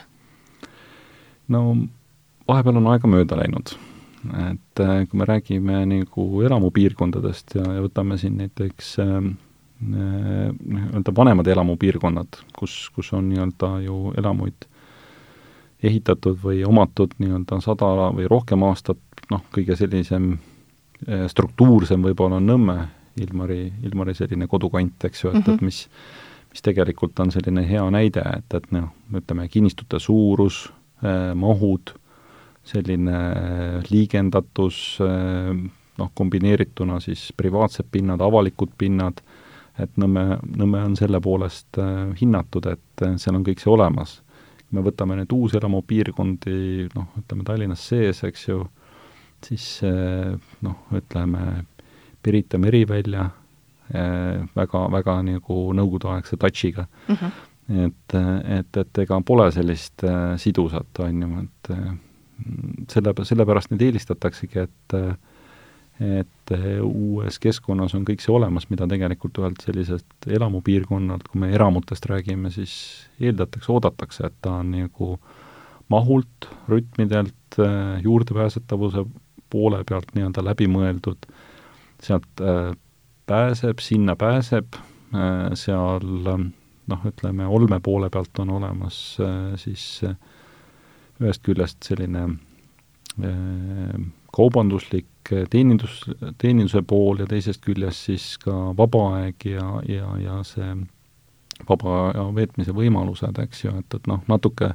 no 1.47 1.63
vahepeal 2.47 2.79
on 2.81 2.93
aega 2.93 3.09
mööda 3.09 3.39
läinud. 3.39 3.75
et 4.25 4.81
äh, 4.81 5.01
kui 5.09 5.19
me 5.19 5.25
räägime 5.29 5.83
nagu 5.85 6.29
elamupiirkondadest 6.41 7.59
ja, 7.59 7.65
ja 7.77 7.83
võtame 7.83 8.17
siin 8.17 8.39
näiteks 8.41 8.95
äh, 9.03 9.19
nii-öelda 9.81 11.11
äh, 11.11 11.17
vanemad 11.17 11.47
elamupiirkonnad, 11.47 12.39
kus, 12.57 12.89
kus 12.95 13.11
on 13.13 13.29
nii-öelda 13.29 13.69
ju 13.85 14.13
elamuid 14.17 14.65
ehitatud 15.83 16.39
või 16.41 16.63
omatud 16.65 17.13
nii-öelda 17.19 17.59
sada 17.61 18.09
või 18.15 18.27
rohkem 18.31 18.63
aastat, 18.65 19.01
noh, 19.29 19.43
kõige 19.53 19.77
sellisem 19.77 20.33
äh, 20.33 21.27
struktuursem 21.31 22.01
võib-olla 22.05 22.39
on 22.41 22.49
Nõmme, 22.49 22.77
Ilmari, 23.21 23.73
Ilmari 23.83 24.13
selline 24.17 24.47
kodukant, 24.47 25.05
eks 25.07 25.23
ju, 25.23 25.29
et 25.29 25.35
mm, 25.35 25.41
-hmm. 25.41 25.53
et 25.53 25.61
mhm. 25.61 25.65
mis 25.65 25.89
mis 26.55 26.61
tegelikult 26.61 27.19
on 27.19 27.31
selline 27.31 27.67
hea 27.67 27.83
näide, 27.91 28.21
et, 28.37 28.53
et 28.53 28.71
noh, 28.71 28.87
ütleme 29.11 29.47
kinnistute 29.51 29.99
suurus 29.99 30.71
eh,, 31.03 31.33
mahud 31.35 31.91
selline 32.63 33.17
liigendatus, 33.89 34.99
noh, 35.97 36.11
kombineerituna 36.13 36.99
siis 36.99 37.27
privaatsed 37.37 37.85
pinnad, 37.91 38.21
avalikud 38.21 38.71
pinnad, 38.77 39.21
et 39.79 39.97
Nõmme, 39.99 40.39
Nõmme 40.55 40.83
on 40.87 40.95
selle 40.95 41.19
poolest 41.21 41.79
äh, 41.81 42.07
hinnatud, 42.19 42.67
et 42.71 43.03
äh, 43.03 43.17
seal 43.21 43.35
on 43.37 43.45
kõik 43.45 43.63
see 43.63 43.71
olemas. 43.73 44.21
me 44.71 44.81
võtame 44.81 45.15
nüüd 45.15 45.31
uuselamupiirkondi, 45.31 46.89
noh, 46.95 47.11
ütleme 47.19 47.43
Tallinnas 47.47 47.83
sees, 47.87 48.23
eks 48.27 48.47
ju, 48.47 48.63
siis 49.45 49.67
äh, 49.85 50.33
noh, 50.65 50.79
ütleme 50.95 51.65
Pirita 52.25 52.57
merivälja 52.57 53.29
väga, 54.55 54.79
väga 54.89 55.19
nagu 55.21 55.59
nõukogudeaegse 55.77 56.39
touch'iga 56.41 56.87
mm. 57.07 57.15
-hmm. 57.15 57.85
et, 57.85 58.15
et, 58.59 58.77
et 58.81 59.01
ega 59.03 59.19
pole 59.21 59.45
sellist 59.53 60.01
sidusat, 60.41 61.03
on 61.05 61.21
ju, 61.21 61.43
et 61.43 61.71
selle, 62.89 63.13
sellepärast 63.29 63.71
neid 63.71 63.85
eelistataksegi, 63.85 64.65
et 64.65 64.99
et 65.99 66.51
uues 66.83 67.37
keskkonnas 67.39 67.93
on 67.95 68.03
kõik 68.03 68.19
see 68.19 68.33
olemas, 68.35 68.65
mida 68.67 68.87
tegelikult 68.89 69.37
ühelt 69.39 69.61
sellisest 69.63 70.27
elamupiirkonnalt, 70.27 71.29
kui 71.31 71.39
me 71.39 71.53
eramutest 71.55 72.09
räägime, 72.11 72.51
siis 72.51 72.73
eeldatakse, 73.19 73.71
oodatakse, 73.71 74.27
et 74.27 74.35
ta 74.43 74.57
on 74.59 74.73
nagu 74.75 75.13
mahult, 75.93 76.49
rütmidelt, 76.67 77.59
juurdepääsetavuse 78.03 79.05
poole 79.49 79.83
pealt 79.87 80.11
nii-öelda 80.17 80.43
läbi 80.43 80.67
mõeldud, 80.67 81.29
sealt 82.05 82.43
äh, 82.43 82.73
pääseb, 83.25 83.81
sinna 83.81 84.15
pääseb, 84.19 84.77
äh, 85.15 85.51
seal 85.57 86.05
noh, 86.87 87.05
ütleme 87.09 87.47
olme 87.47 87.79
poole 87.83 88.09
pealt 88.13 88.39
on 88.39 88.53
olemas 88.59 89.17
äh, 89.21 89.53
siis 89.59 90.03
äh, 90.05 90.15
ühest 91.21 91.43
küljest 91.45 91.85
selline 91.87 92.25
äh, 93.23 93.95
kaubanduslik 94.35 95.31
äh, 95.31 95.45
teenindus, 95.49 96.03
teeninduse 96.41 96.83
pool 96.87 97.23
ja 97.23 97.29
teisest 97.29 97.63
küljest 97.65 98.09
siis 98.09 98.35
ka 98.41 98.53
vaba 98.77 99.05
aeg 99.21 99.47
ja, 99.49 99.79
ja, 99.89 100.11
ja 100.21 100.41
see 100.47 100.75
vaba 101.69 101.97
aja 102.11 102.27
veetmise 102.35 102.75
võimalused, 102.75 103.39
eks 103.45 103.63
ju, 103.63 103.73
et, 103.79 103.97
et 103.97 104.07
noh, 104.11 104.21
natuke 104.27 104.73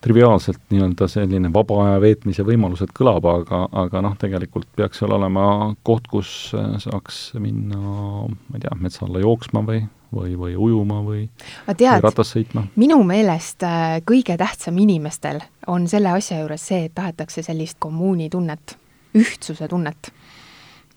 triviaalselt 0.00 0.60
nii-öelda 0.72 1.08
selline 1.08 1.52
vaba 1.52 1.78
aja 1.84 2.00
veetmise 2.00 2.44
võimalused 2.46 2.92
kõlab, 2.96 3.26
aga, 3.28 3.62
aga 3.84 4.02
noh, 4.04 4.16
tegelikult 4.20 4.68
peaks 4.76 5.02
seal 5.02 5.12
olema 5.16 5.74
koht, 5.86 6.08
kus 6.10 6.52
äh, 6.56 6.76
saaks 6.82 7.30
minna, 7.38 7.80
ma 8.26 8.58
ei 8.58 8.64
tea, 8.64 8.76
metsa 8.80 9.06
alla 9.06 9.22
jooksma 9.24 9.64
või 9.66 9.82
või, 10.10 10.34
või 10.38 10.56
ujuma 10.56 11.00
või, 11.06 11.28
või 11.68 12.00
ratas 12.02 12.32
sõitma? 12.34 12.64
minu 12.80 12.98
meelest 13.06 13.62
äh, 13.62 14.00
kõige 14.06 14.36
tähtsam 14.40 14.78
inimestel 14.82 15.38
on 15.70 15.86
selle 15.88 16.10
asja 16.16 16.40
juures 16.40 16.66
see, 16.66 16.88
et 16.88 16.94
tahetakse 16.94 17.44
sellist 17.46 17.78
kommuunitunnet, 17.78 18.76
ühtsuse 19.14 19.68
tunnet. 19.68 20.12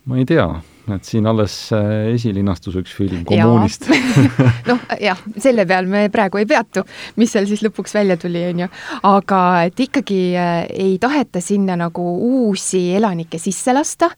ma 0.04 0.18
ei 0.18 0.26
tea, 0.28 0.48
et 0.92 1.08
siin 1.08 1.26
alles 1.28 1.54
äh, 1.72 2.10
esilinastus 2.12 2.76
üks 2.80 2.92
film 2.96 3.24
kommuunist 3.28 3.88
noh, 4.70 4.82
jah, 5.00 5.20
selle 5.40 5.64
peal 5.68 5.88
me 5.90 6.06
praegu 6.12 6.42
ei 6.42 6.48
peatu, 6.48 6.84
mis 7.20 7.32
seal 7.32 7.48
siis 7.48 7.64
lõpuks 7.64 7.96
välja 7.96 8.18
tuli, 8.20 8.44
on 8.50 8.64
ju. 8.64 8.70
aga 9.08 9.40
et 9.70 9.80
ikkagi 9.86 10.20
äh, 10.36 10.60
ei 10.68 10.98
taheta 11.02 11.42
sinna 11.44 11.78
nagu 11.80 12.04
uusi 12.28 12.86
elanikke 12.98 13.40
sisse 13.40 13.74
lasta 13.76 14.10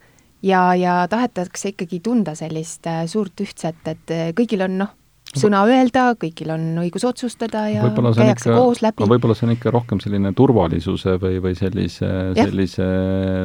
ja, 0.42 0.68
ja 0.78 0.98
tahetakse 1.10 1.74
ikkagi 1.74 2.02
tunda 2.04 2.34
sellist 2.38 2.86
äh, 2.90 3.04
suurt 3.10 3.46
ühtset, 3.46 3.82
et 3.86 4.16
kõigil 4.36 4.66
on 4.66 4.80
noh, 4.82 4.94
sõna 5.40 5.62
öelda, 5.68 6.08
kõigil 6.20 6.52
on 6.54 6.66
õigus 6.84 7.06
otsustada 7.08 7.66
ja 7.72 7.86
käiakse 7.94 8.50
ikka, 8.50 8.58
koos 8.58 8.82
läbi. 8.84 9.08
võib-olla 9.14 9.36
see 9.38 9.48
on 9.48 9.54
ikka 9.56 9.72
rohkem 9.74 10.02
selline 10.02 10.32
turvalisuse 10.36 11.16
või, 11.22 11.40
või 11.44 11.56
sellise, 11.58 12.12
sellise 12.38 12.86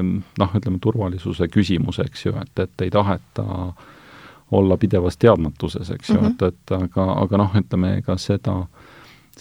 noh, 0.04 0.60
ütleme 0.60 0.82
turvalisuse 0.84 1.50
küsimus, 1.52 2.02
eks 2.04 2.28
ju, 2.28 2.36
et, 2.42 2.54
et 2.66 2.86
ei 2.88 2.94
taheta 2.94 3.48
olla 4.52 4.78
pidevas 4.78 5.16
teadmatuses, 5.18 5.90
eks 5.96 6.10
ju 6.10 6.20
mm, 6.20 6.26
-hmm. 6.26 6.48
et, 6.48 6.56
et 6.56 6.78
aga, 6.78 7.12
aga 7.24 7.44
noh, 7.46 7.54
ütleme, 7.62 7.96
ega 8.02 8.18
seda 8.20 8.64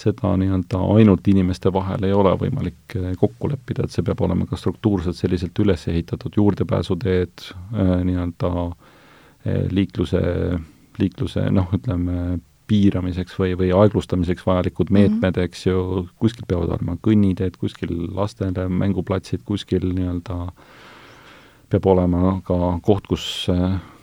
seda 0.00 0.34
nii-öelda 0.38 0.80
ainult 0.94 1.28
inimeste 1.28 1.72
vahel 1.72 2.06
ei 2.06 2.12
ole 2.14 2.32
võimalik 2.38 2.96
eh, 2.96 3.12
kokku 3.18 3.50
leppida, 3.50 3.84
et 3.84 3.94
see 3.94 4.04
peab 4.06 4.22
olema 4.24 4.46
ka 4.48 4.58
struktuurselt 4.58 5.18
selliselt 5.18 5.58
üles 5.62 5.86
ehitatud 5.90 6.36
juurdepääsuteed 6.38 7.46
eh, 7.46 7.94
nii-öelda 8.08 8.52
eh, 8.64 9.66
liikluse, 9.74 10.22
liikluse 11.00 11.48
noh, 11.54 11.68
ütleme, 11.76 12.38
piiramiseks 12.70 13.34
või, 13.40 13.54
või 13.58 13.72
aeglustamiseks 13.74 14.46
vajalikud 14.46 14.92
mhm. 14.92 14.98
meetmed 14.98 15.30
mm, 15.30 15.40
-hmm. 15.40 15.48
eks 15.50 15.66
ju, 15.66 16.06
kuskil 16.22 16.46
peavad 16.48 16.76
olema 16.76 16.96
kõnniteed, 17.02 17.58
kuskil 17.58 17.94
lastele 18.14 18.68
mänguplatsid, 18.70 19.42
kuskil 19.46 19.90
nii-öelda 19.90 20.52
peab 21.70 21.86
olema 21.86 22.36
ka 22.46 22.76
koht, 22.86 23.10
kus 23.10 23.46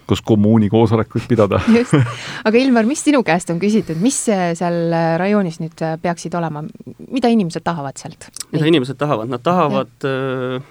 kus 0.07 0.21
kommuuni 0.23 0.69
koosolekuid 0.71 1.25
pidada. 1.27 1.59
just, 1.79 1.97
aga 2.47 2.59
Ilmar, 2.61 2.87
mis 2.87 3.01
sinu 3.03 3.19
käest 3.27 3.51
on 3.51 3.59
küsitud, 3.59 3.99
mis 3.99 4.21
seal 4.27 4.95
rajoonis 5.19 5.59
nüüd 5.59 5.83
peaksid 6.03 6.37
olema, 6.39 6.63
mida 7.11 7.31
inimesed 7.33 7.65
tahavad 7.65 7.99
sealt? 7.99 8.29
mida 8.53 8.69
inimesed 8.71 8.95
tahavad, 8.99 9.27
nad 9.27 9.43
tahavad 9.43 10.07
äh, 10.07 10.63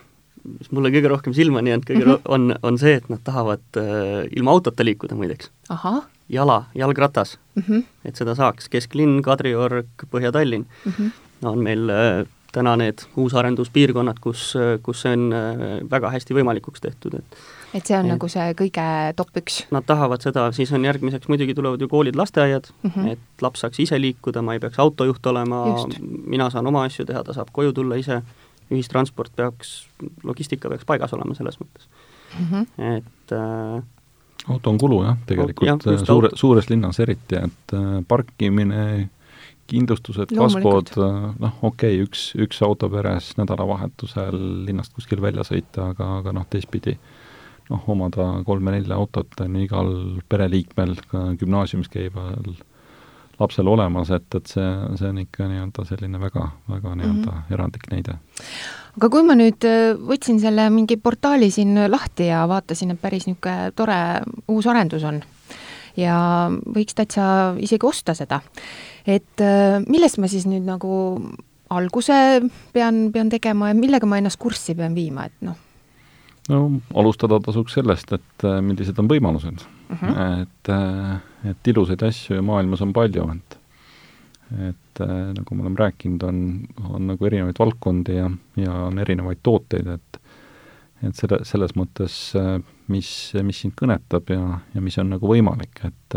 mis 0.47 0.73
mulle 0.73 0.92
kõige 0.95 1.12
rohkem 1.12 1.37
silma 1.37 1.61
on 1.61 1.68
jäänud, 1.68 1.87
kõige 1.88 2.04
mm 2.04 2.12
-hmm. 2.14 2.28
on, 2.33 2.54
on 2.62 2.78
see, 2.80 2.97
et 2.97 3.09
nad 3.12 3.21
tahavad 3.25 3.80
äh, 3.80 4.25
ilma 4.37 4.56
autota 4.56 4.85
liikuda 4.85 5.18
muideks. 5.18 5.50
Jala, 6.28 6.64
jalgratas 6.75 7.38
mm, 7.54 7.62
-hmm. 7.62 7.85
et 8.04 8.16
seda 8.16 8.35
saaks, 8.35 8.68
kesklinn, 8.68 9.23
Kadriorg, 9.23 10.06
Põhja-Tallinn 10.11 10.66
mm, 10.85 10.92
-hmm. 10.92 11.11
on 11.49 11.59
meil 11.59 11.90
äh, 11.90 12.26
täna 12.52 12.76
need 12.76 13.04
uusarenduspiirkonnad, 13.16 14.18
kus, 14.21 14.54
kus 14.83 15.02
see 15.02 15.12
on 15.12 15.35
väga 15.90 16.11
hästi 16.11 16.35
võimalikuks 16.35 16.80
tehtud, 16.80 17.14
et 17.18 17.37
et 17.75 17.87
see 17.87 17.97
on 17.99 18.06
et, 18.06 18.12
nagu 18.14 18.28
see 18.30 18.47
kõige 18.59 18.87
top 19.18 19.40
üks? 19.40 19.59
Nad 19.75 19.87
tahavad 19.88 20.25
seda, 20.25 20.47
siis 20.56 20.73
on 20.76 20.85
järgmiseks 20.87 21.28
muidugi 21.28 21.54
tulevad 21.56 21.83
ju 21.83 21.88
koolid, 21.90 22.16
lasteaiad 22.16 22.71
mm, 22.83 22.90
-hmm. 22.90 23.12
et 23.12 23.45
laps 23.45 23.64
saaks 23.64 23.80
ise 23.85 24.00
liikuda, 24.00 24.42
ma 24.42 24.56
ei 24.56 24.62
peaks 24.62 24.78
autojuht 24.78 25.26
olema, 25.26 25.62
mina 26.26 26.50
saan 26.50 26.66
oma 26.66 26.85
asju 26.85 27.06
teha, 27.06 27.25
ta 27.25 27.37
saab 27.37 27.52
koju 27.52 27.73
tulla 27.73 27.99
ise, 28.00 28.23
ühistransport 28.71 29.33
peaks, 29.37 29.88
logistika 30.25 30.68
peaks 30.68 30.85
paigas 30.85 31.12
olema 31.12 31.35
selles 31.35 31.61
mõttes 31.61 31.88
mm. 32.38 32.47
-hmm. 32.50 32.97
et 32.97 33.33
äh, 33.33 33.83
auto 34.49 34.71
on 34.71 34.79
kulu 34.81 35.03
jah, 35.05 35.19
tegelikult 35.29 35.69
jah, 35.69 36.00
suure, 36.05 36.31
suures 36.38 36.71
linnas 36.71 37.00
eriti, 37.03 37.38
et 37.38 37.76
äh, 37.76 38.00
parkimine, 38.09 39.09
kindlustused, 39.67 40.31
kaskod, 40.37 40.93
äh, 41.03 41.21
noh, 41.43 41.59
okei 41.67 41.97
okay,, 41.97 42.07
üks, 42.07 42.29
üks 42.38 42.62
auto 42.67 42.91
peres 42.93 43.33
nädalavahetusel 43.41 44.38
linnast 44.69 44.95
kuskil 44.95 45.23
välja 45.25 45.47
sõita, 45.47 45.91
aga, 45.93 46.12
aga 46.21 46.37
noh, 46.37 46.47
teistpidi 46.50 46.97
noh, 47.71 47.83
omada 47.91 48.31
kolme-nelja 48.47 48.99
autot 48.99 49.43
on 49.43 49.59
igal 49.59 49.93
pereliikmel, 50.31 50.95
ka 51.11 51.29
gümnaasiumis 51.41 51.91
käival 51.93 52.55
lapsel 53.40 53.69
olemas, 53.69 54.11
et, 54.11 54.26
et 54.35 54.47
see, 54.50 54.66
see 54.97 55.09
on 55.09 55.19
ikka 55.23 55.49
nii-öelda 55.50 55.85
selline 55.88 56.21
väga, 56.21 56.49
väga 56.71 56.95
nii-öelda 56.95 57.31
mm 57.31 57.38
-hmm. 57.38 57.55
erandlik 57.55 57.88
näide. 57.90 58.19
aga 58.97 59.09
kui 59.09 59.23
ma 59.23 59.35
nüüd 59.35 59.64
äh, 59.64 59.95
võtsin 60.12 60.40
selle 60.40 60.71
mingi 60.71 60.97
portaali 60.97 61.50
siin 61.50 61.75
lahti 61.90 62.26
ja 62.26 62.49
vaatasin, 62.49 62.90
et 62.90 63.00
päris 63.00 63.26
niisugune 63.26 63.73
tore 63.76 63.99
uus 64.49 64.66
arendus 64.66 65.05
on 65.05 65.23
ja 65.97 66.16
võiks 66.76 66.95
täitsa 66.95 67.57
isegi 67.59 67.87
osta 67.87 68.14
seda, 68.14 68.40
et 69.07 69.40
äh, 69.40 69.83
millest 69.88 70.19
ma 70.19 70.28
siis 70.28 70.47
nüüd 70.47 70.64
nagu 70.64 71.21
alguse 71.71 72.40
pean, 72.73 73.11
pean 73.12 73.28
tegema 73.28 73.69
ja 73.69 73.75
millega 73.75 74.07
ma 74.07 74.19
ennast 74.19 74.38
kurssi 74.38 74.75
pean 74.75 74.95
viima, 74.95 75.26
et 75.26 75.33
noh, 75.40 75.57
no 76.52 76.61
alustada 76.95 77.38
tasuks 77.43 77.78
sellest, 77.78 78.12
et 78.16 78.47
äh, 78.47 78.61
millised 78.64 78.99
on 79.02 79.11
võimalused. 79.11 79.64
Mhm. 79.88 80.05
-huh. 80.05 80.43
et, 80.43 80.69
äh, 80.69 81.21
et 81.50 81.71
ilusaid 81.73 82.03
asju 82.07 82.43
maailmas 82.43 82.83
on 82.85 82.93
palju, 82.97 83.29
et 83.37 83.59
et 84.71 85.00
äh, 85.03 85.33
nagu 85.35 85.57
me 85.57 85.65
oleme 85.65 85.81
rääkinud, 85.81 86.23
on, 86.23 86.37
on 86.87 87.09
nagu 87.11 87.26
erinevaid 87.26 87.59
valdkondi 87.59 88.15
ja, 88.15 88.29
ja 88.62 88.75
on 88.87 89.00
erinevaid 89.03 89.43
tooteid, 89.43 89.88
et 89.99 90.21
et 91.05 91.19
selle, 91.19 91.43
selles 91.45 91.75
mõttes, 91.76 92.15
mis, 92.88 93.09
mis 93.45 93.59
sind 93.61 93.75
kõnetab 93.76 94.31
ja, 94.33 94.61
ja 94.73 94.81
mis 94.81 94.97
on 95.03 95.11
nagu 95.12 95.29
võimalik, 95.29 95.83
et 95.85 96.17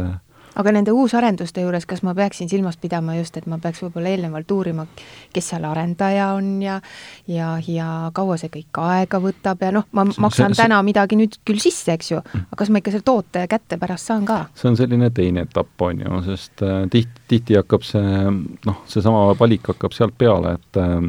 aga 0.59 0.73
nende 0.75 0.93
uusarenduste 0.95 1.63
juures, 1.63 1.85
kas 1.89 2.01
ma 2.03 2.13
peaksin 2.17 2.49
silmas 2.51 2.77
pidama 2.81 3.15
just, 3.17 3.37
et 3.39 3.47
ma 3.49 3.59
peaks 3.61 3.81
võib-olla 3.83 4.11
eelnevalt 4.13 4.51
uurima, 4.51 4.85
kes 5.33 5.51
seal 5.53 5.67
arendaja 5.69 6.33
on 6.37 6.51
ja 6.63 6.79
ja, 7.27 7.53
ja 7.67 7.87
kaua 8.15 8.37
see 8.41 8.51
kõik 8.53 8.81
aega 8.83 9.21
võtab 9.23 9.63
ja 9.63 9.71
noh, 9.75 9.87
ma 9.95 10.05
see, 10.09 10.23
maksan 10.25 10.55
see, 10.55 10.63
täna 10.63 10.81
see... 10.81 10.89
midagi 10.89 11.19
nüüd 11.19 11.39
küll 11.47 11.63
sisse, 11.63 11.95
eks 11.95 12.11
ju, 12.11 12.19
aga 12.19 12.59
kas 12.59 12.73
ma 12.73 12.83
ikka 12.83 12.95
selle 12.95 13.07
toote 13.07 13.45
kätte 13.51 13.79
pärast 13.81 14.11
saan 14.11 14.27
ka? 14.27 14.41
see 14.59 14.71
on 14.71 14.77
selline 14.79 15.11
teine 15.15 15.45
etapp, 15.47 15.73
on 15.87 16.03
ju, 16.03 16.21
sest 16.27 16.65
äh, 16.65 16.83
tihti, 16.91 17.25
tihti 17.31 17.59
hakkab 17.59 17.87
see 17.87 18.19
noh, 18.67 18.83
seesama 18.89 19.29
valik 19.39 19.71
hakkab 19.73 19.95
sealt 19.95 20.17
peale, 20.19 20.57
et 20.59 20.81
äh, 20.83 21.01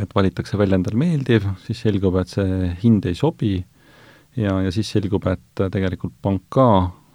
et 0.00 0.14
valitakse 0.16 0.56
välja 0.56 0.78
endale 0.78 0.96
meeldiv, 0.96 1.44
siis 1.66 1.82
selgub, 1.84 2.16
et 2.22 2.30
see 2.32 2.70
hind 2.80 3.04
ei 3.10 3.16
sobi 3.18 3.58
ja, 4.38 4.54
ja 4.64 4.72
siis 4.72 4.88
selgub, 4.94 5.26
et 5.28 5.64
tegelikult 5.74 6.14
pank 6.24 6.46
ka 6.52 6.68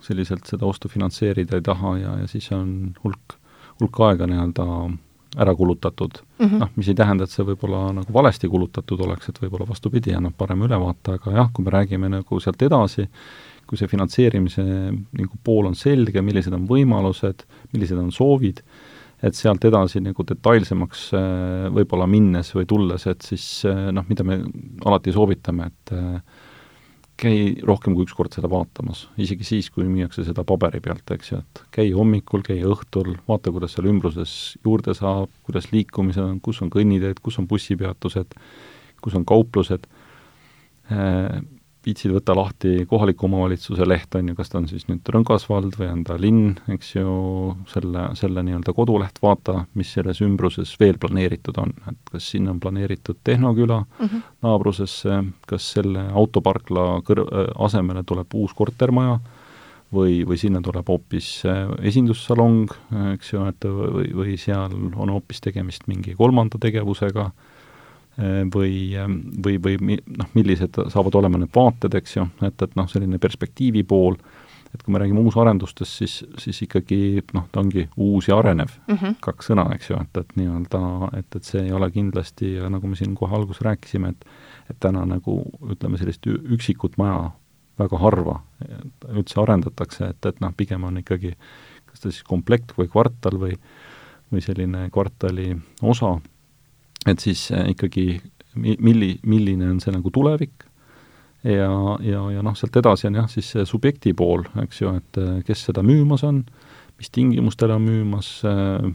selliselt 0.08 0.48
seda 0.50 0.66
ostu 0.66 0.90
finantseerida 0.92 1.60
ei 1.60 1.66
taha 1.66 1.98
ja, 2.02 2.16
ja 2.22 2.30
siis 2.32 2.48
on 2.56 2.96
hulk, 3.04 3.38
hulk 3.82 4.02
aega 4.08 4.30
nii-öelda 4.30 4.68
ära 5.38 5.54
kulutatud. 5.56 6.22
Mm 6.40 6.46
-hmm.. 6.46 6.58
noh, 6.64 6.70
mis 6.76 6.88
ei 6.88 6.96
tähenda, 6.96 7.24
et 7.24 7.34
see 7.34 7.46
võib-olla 7.46 7.92
nagu 7.94 8.14
valesti 8.14 8.48
kulutatud 8.50 9.02
oleks, 9.06 9.30
et 9.30 9.42
võib-olla 9.42 9.68
vastupidi, 9.70 10.16
annab 10.16 10.34
parema 10.38 10.66
ülevaate, 10.66 11.18
aga 11.20 11.32
jah, 11.32 11.52
kui 11.54 11.66
me 11.66 11.74
räägime 11.74 12.10
nagu 12.10 12.40
sealt 12.40 12.62
edasi, 12.62 13.08
kui 13.68 13.78
see 13.78 13.88
finantseerimise 13.92 14.64
nagu 14.64 15.40
pool 15.44 15.68
on 15.68 15.76
selge, 15.76 16.22
millised 16.22 16.54
on 16.54 16.68
võimalused, 16.70 17.44
millised 17.74 18.00
on 18.00 18.12
soovid, 18.12 18.64
et 19.24 19.36
sealt 19.36 19.66
edasi 19.66 20.00
nagu 20.02 20.24
detailsemaks 20.30 21.08
äh, 21.18 21.70
võib-olla 21.74 22.08
minnes 22.08 22.54
või 22.56 22.66
tulles, 22.70 23.08
et 23.08 23.22
siis 23.26 23.66
äh, 23.66 23.88
noh, 23.92 24.06
mida 24.10 24.24
me 24.24 24.40
alati 24.86 25.14
soovitame, 25.14 25.72
et 25.72 25.94
äh, 25.98 26.37
käi 27.18 27.58
rohkem 27.66 27.96
kui 27.98 28.06
üks 28.06 28.14
kord 28.18 28.36
seda 28.36 28.50
vaatamas, 28.52 29.08
isegi 29.22 29.46
siis, 29.48 29.72
kui 29.74 29.88
müüakse 29.90 30.26
seda 30.28 30.44
paberi 30.48 30.82
pealt, 30.84 31.10
eks 31.16 31.32
ju, 31.32 31.40
et 31.42 31.62
käi 31.74 31.90
hommikul, 31.96 32.44
käi 32.46 32.60
õhtul, 32.68 33.16
vaata, 33.30 33.54
kuidas 33.54 33.74
seal 33.74 33.90
ümbruses 33.90 34.32
juurde 34.66 34.94
saab, 34.98 35.32
kuidas 35.48 35.72
liikumised 35.74 36.22
on, 36.24 36.40
kus 36.46 36.62
on 36.66 36.72
kõnniteed, 36.74 37.22
kus 37.26 37.40
on 37.42 37.50
bussipeatused, 37.50 38.38
kus 39.02 39.18
on 39.18 39.26
kauplused, 39.28 39.90
äh, 40.94 41.40
viitsid 41.88 42.12
võtta 42.12 42.36
lahti 42.36 42.84
kohaliku 42.90 43.28
omavalitsuse 43.30 43.88
leht, 43.88 44.16
on 44.20 44.32
ju, 44.32 44.36
kas 44.38 44.52
ta 44.52 44.60
on 44.60 44.68
siis 44.70 44.88
nüüd 44.90 45.08
Rõngasvald 45.14 45.78
või 45.80 45.90
on 45.92 46.04
ta 46.08 46.18
linn, 46.20 46.58
eks 46.74 46.94
ju, 46.98 47.14
selle, 47.72 48.10
selle 48.20 48.44
nii-öelda 48.44 48.76
koduleht, 48.76 49.22
vaata, 49.24 49.64
mis 49.80 49.94
selles 49.96 50.22
ümbruses 50.26 50.74
veel 50.82 51.00
planeeritud 51.02 51.58
on, 51.64 51.74
et 51.90 52.14
kas 52.14 52.30
sinna 52.34 52.54
on 52.56 52.62
planeeritud 52.64 53.22
Tehnoküla 53.24 53.80
mm 53.86 54.06
-hmm. 54.06 54.28
naabrusesse, 54.46 55.24
kas 55.48 55.72
selle 55.78 56.08
autoparkla 56.12 56.88
kõr-, 57.08 57.26
asemele 57.56 58.04
tuleb 58.04 58.36
uus 58.36 58.54
kortermaja, 58.54 59.20
või, 59.94 60.24
või 60.28 60.38
sinna 60.40 60.62
tuleb 60.64 60.88
hoopis 60.88 61.44
esindussalong, 61.82 62.72
eks 63.14 63.34
ju, 63.34 63.46
et 63.48 63.68
või, 63.68 64.10
või 64.16 64.38
seal 64.40 64.74
on 64.76 65.14
hoopis 65.14 65.42
tegemist 65.42 65.88
mingi 65.88 66.16
kolmanda 66.18 66.60
tegevusega, 66.60 67.32
või, 68.54 68.96
ähm, 68.98 69.20
või, 69.46 69.60
või 69.62 70.00
noh, 70.18 70.30
millised 70.34 70.80
saavad 70.90 71.16
olema 71.20 71.38
need 71.38 71.54
vaated, 71.56 71.94
eks 72.00 72.18
ju, 72.18 72.28
et, 72.48 72.62
et 72.62 72.76
noh, 72.80 72.90
selline 72.90 73.20
perspektiivi 73.22 73.84
pool, 73.88 74.18
et 74.74 74.84
kui 74.84 74.94
me 74.94 75.00
räägime 75.00 75.22
uusarendustest, 75.22 76.00
siis, 76.02 76.16
siis 76.42 76.62
ikkagi 76.66 77.00
noh, 77.38 77.46
ta 77.52 77.62
ongi 77.62 77.88
uus 78.04 78.28
ja 78.28 78.40
arenev. 78.40 78.74
Mm, 78.88 78.98
-hmm. 78.98 79.16
kaks 79.22 79.52
sõna, 79.52 79.68
eks 79.76 79.90
ju, 79.92 80.00
et, 80.02 80.18
et 80.18 80.36
nii-öelda, 80.36 80.82
et, 81.20 81.36
et 81.36 81.44
see 81.44 81.64
ei 81.64 81.72
ole 81.72 81.92
kindlasti, 81.92 82.56
nagu 82.70 82.88
me 82.88 82.96
siin 83.00 83.16
kohe 83.16 83.36
alguses 83.36 83.62
rääkisime, 83.62 84.10
et 84.16 84.30
et 84.68 84.76
täna 84.84 85.06
nagu 85.08 85.42
ütleme, 85.72 85.98
sellist 85.98 86.26
üksikut 86.28 86.98
maja 87.00 87.32
väga 87.80 87.98
harva 87.98 88.42
üldse 89.08 89.40
arendatakse, 89.40 90.10
et, 90.12 90.26
et 90.26 90.42
noh, 90.44 90.52
pigem 90.58 90.84
on 90.84 90.98
ikkagi 90.98 91.36
kas 91.86 92.02
ta 92.02 92.12
siis 92.12 92.26
komplekt 92.28 92.74
või 92.78 92.90
kvartal 92.92 93.40
või 93.40 93.56
või 94.28 94.44
selline 94.44 94.90
kvartali 94.92 95.54
osa 95.82 96.18
et 97.08 97.24
siis 97.24 97.50
äh, 97.56 97.70
ikkagi 97.74 98.08
milli, 98.58 99.18
milline 99.24 99.70
on 99.72 99.82
see 99.82 99.94
nagu 99.94 100.12
tulevik 100.14 100.66
ja, 101.44 101.70
ja, 102.04 102.22
ja 102.34 102.44
noh, 102.46 102.56
sealt 102.58 102.80
edasi 102.82 103.08
on 103.10 103.20
jah, 103.22 103.28
siis 103.32 103.52
see 103.54 103.66
subjekti 103.68 104.14
pool, 104.18 104.46
eks 104.64 104.82
ju, 104.82 104.94
et 105.00 105.20
äh, 105.22 105.36
kes 105.48 105.68
seda 105.70 105.84
müümas 105.86 106.26
on, 106.28 106.42
mis 106.98 107.12
tingimustel 107.14 107.76
on 107.76 107.86
müümas, 107.86 108.32
äh, 108.48 108.88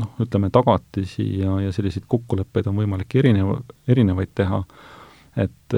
noh, 0.00 0.10
ütleme 0.22 0.50
tagatisi 0.54 1.28
ja, 1.40 1.60
ja 1.64 1.72
selliseid 1.74 2.08
kokkuleppeid 2.10 2.68
on 2.70 2.80
võimalik 2.82 3.16
erinev, 3.22 3.54
erinevaid 3.88 4.34
teha, 4.36 4.60
et 5.36 5.74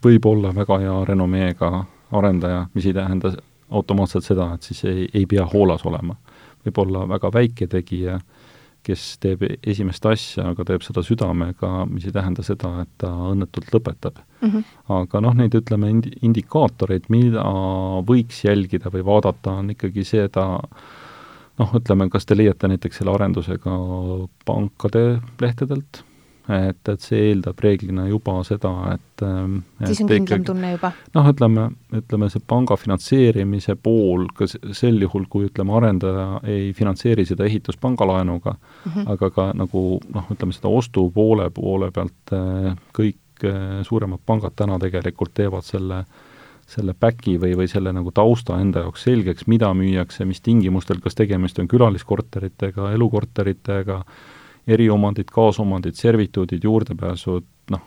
võib 0.00 0.26
olla 0.26 0.54
väga 0.56 0.78
hea 0.80 0.92
renomeega 1.04 1.68
arendaja, 2.16 2.62
mis 2.72 2.86
ei 2.88 2.94
tähenda 2.96 3.34
automaatselt 3.76 4.24
seda, 4.24 4.54
et 4.56 4.64
siis 4.64 4.80
ei, 4.88 5.02
ei 5.14 5.26
pea 5.28 5.44
hoolas 5.46 5.84
olema. 5.86 6.16
võib 6.64 6.78
olla 6.80 7.02
väga 7.08 7.30
väike 7.32 7.68
tegija 7.70 8.14
äh, 8.16 8.39
kes 8.86 9.04
teeb 9.22 9.42
esimest 9.44 10.06
asja, 10.08 10.46
aga 10.52 10.64
teeb 10.68 10.84
seda 10.84 11.02
südamega, 11.04 11.84
mis 11.90 12.06
ei 12.08 12.14
tähenda 12.14 12.44
seda, 12.46 12.72
et 12.84 12.90
ta 13.02 13.10
õnnetult 13.30 13.70
lõpetab 13.74 14.20
mm. 14.22 14.48
-hmm. 14.48 14.64
aga 15.00 15.22
noh, 15.26 15.36
neid 15.36 15.54
ütleme, 15.58 15.90
indi-, 15.94 16.14
indikaatoreid, 16.26 17.10
mida 17.12 17.44
võiks 18.08 18.44
jälgida 18.44 18.92
või 18.92 19.04
vaadata, 19.06 19.58
on 19.62 19.74
ikkagi 19.76 20.04
seda 20.08 20.46
noh, 21.60 21.74
ütleme, 21.76 22.08
kas 22.12 22.26
te 22.26 22.36
leiate 22.36 22.70
näiteks 22.72 23.02
selle 23.02 23.14
arendusega 23.14 23.76
pankade 24.48 25.04
lehtedelt, 25.40 26.04
et, 26.50 26.80
et 26.88 27.04
see 27.04 27.20
eeldab 27.30 27.60
reeglina 27.62 28.06
juba 28.08 28.38
seda, 28.46 28.72
et 28.94 29.24
siis 29.86 30.02
on 30.04 30.10
kindlam 30.10 30.46
tunne 30.46 30.72
juba? 30.74 30.92
noh, 31.16 31.28
ütleme, 31.32 31.66
ütleme 31.96 32.30
see 32.32 32.42
panga 32.52 32.76
finantseerimise 32.80 33.76
pool, 33.82 34.26
ka 34.36 34.48
sel 34.48 35.00
juhul, 35.04 35.26
kui 35.32 35.48
ütleme, 35.50 35.74
arendaja 35.78 36.40
ei 36.48 36.70
finantseeri 36.76 37.26
seda 37.28 37.46
ehitust 37.48 37.80
pangalaenuga 37.82 38.56
mm, 38.56 38.92
-hmm. 38.92 39.12
aga 39.14 39.30
ka 39.34 39.50
nagu 39.54 39.84
noh, 40.14 40.32
ütleme 40.34 40.56
seda 40.56 40.72
ostupoole 40.80 41.50
poole 41.54 41.90
pealt 41.90 42.34
eh, 42.36 42.72
kõik 42.96 43.44
eh, 43.44 43.80
suuremad 43.86 44.20
pangad 44.26 44.56
täna 44.56 44.78
tegelikult 44.78 45.34
teevad 45.34 45.66
selle 45.66 46.04
selle 46.70 46.94
back'i 46.94 47.36
või, 47.40 47.54
või 47.58 47.68
selle 47.70 47.92
nagu 47.94 48.12
tausta 48.14 48.58
enda 48.62 48.84
jaoks 48.84 49.06
selgeks, 49.08 49.46
mida 49.50 49.72
müüakse, 49.74 50.26
mis 50.28 50.42
tingimustel, 50.44 51.00
kas 51.02 51.18
tegemist 51.18 51.58
on 51.58 51.68
külaliskorteritega, 51.70 52.92
elukorteritega, 52.94 54.04
eriomandid, 54.66 55.30
kaasomandid, 55.32 55.96
servituudid, 55.98 56.64
juurdepääsud, 56.64 57.46
noh, 57.70 57.84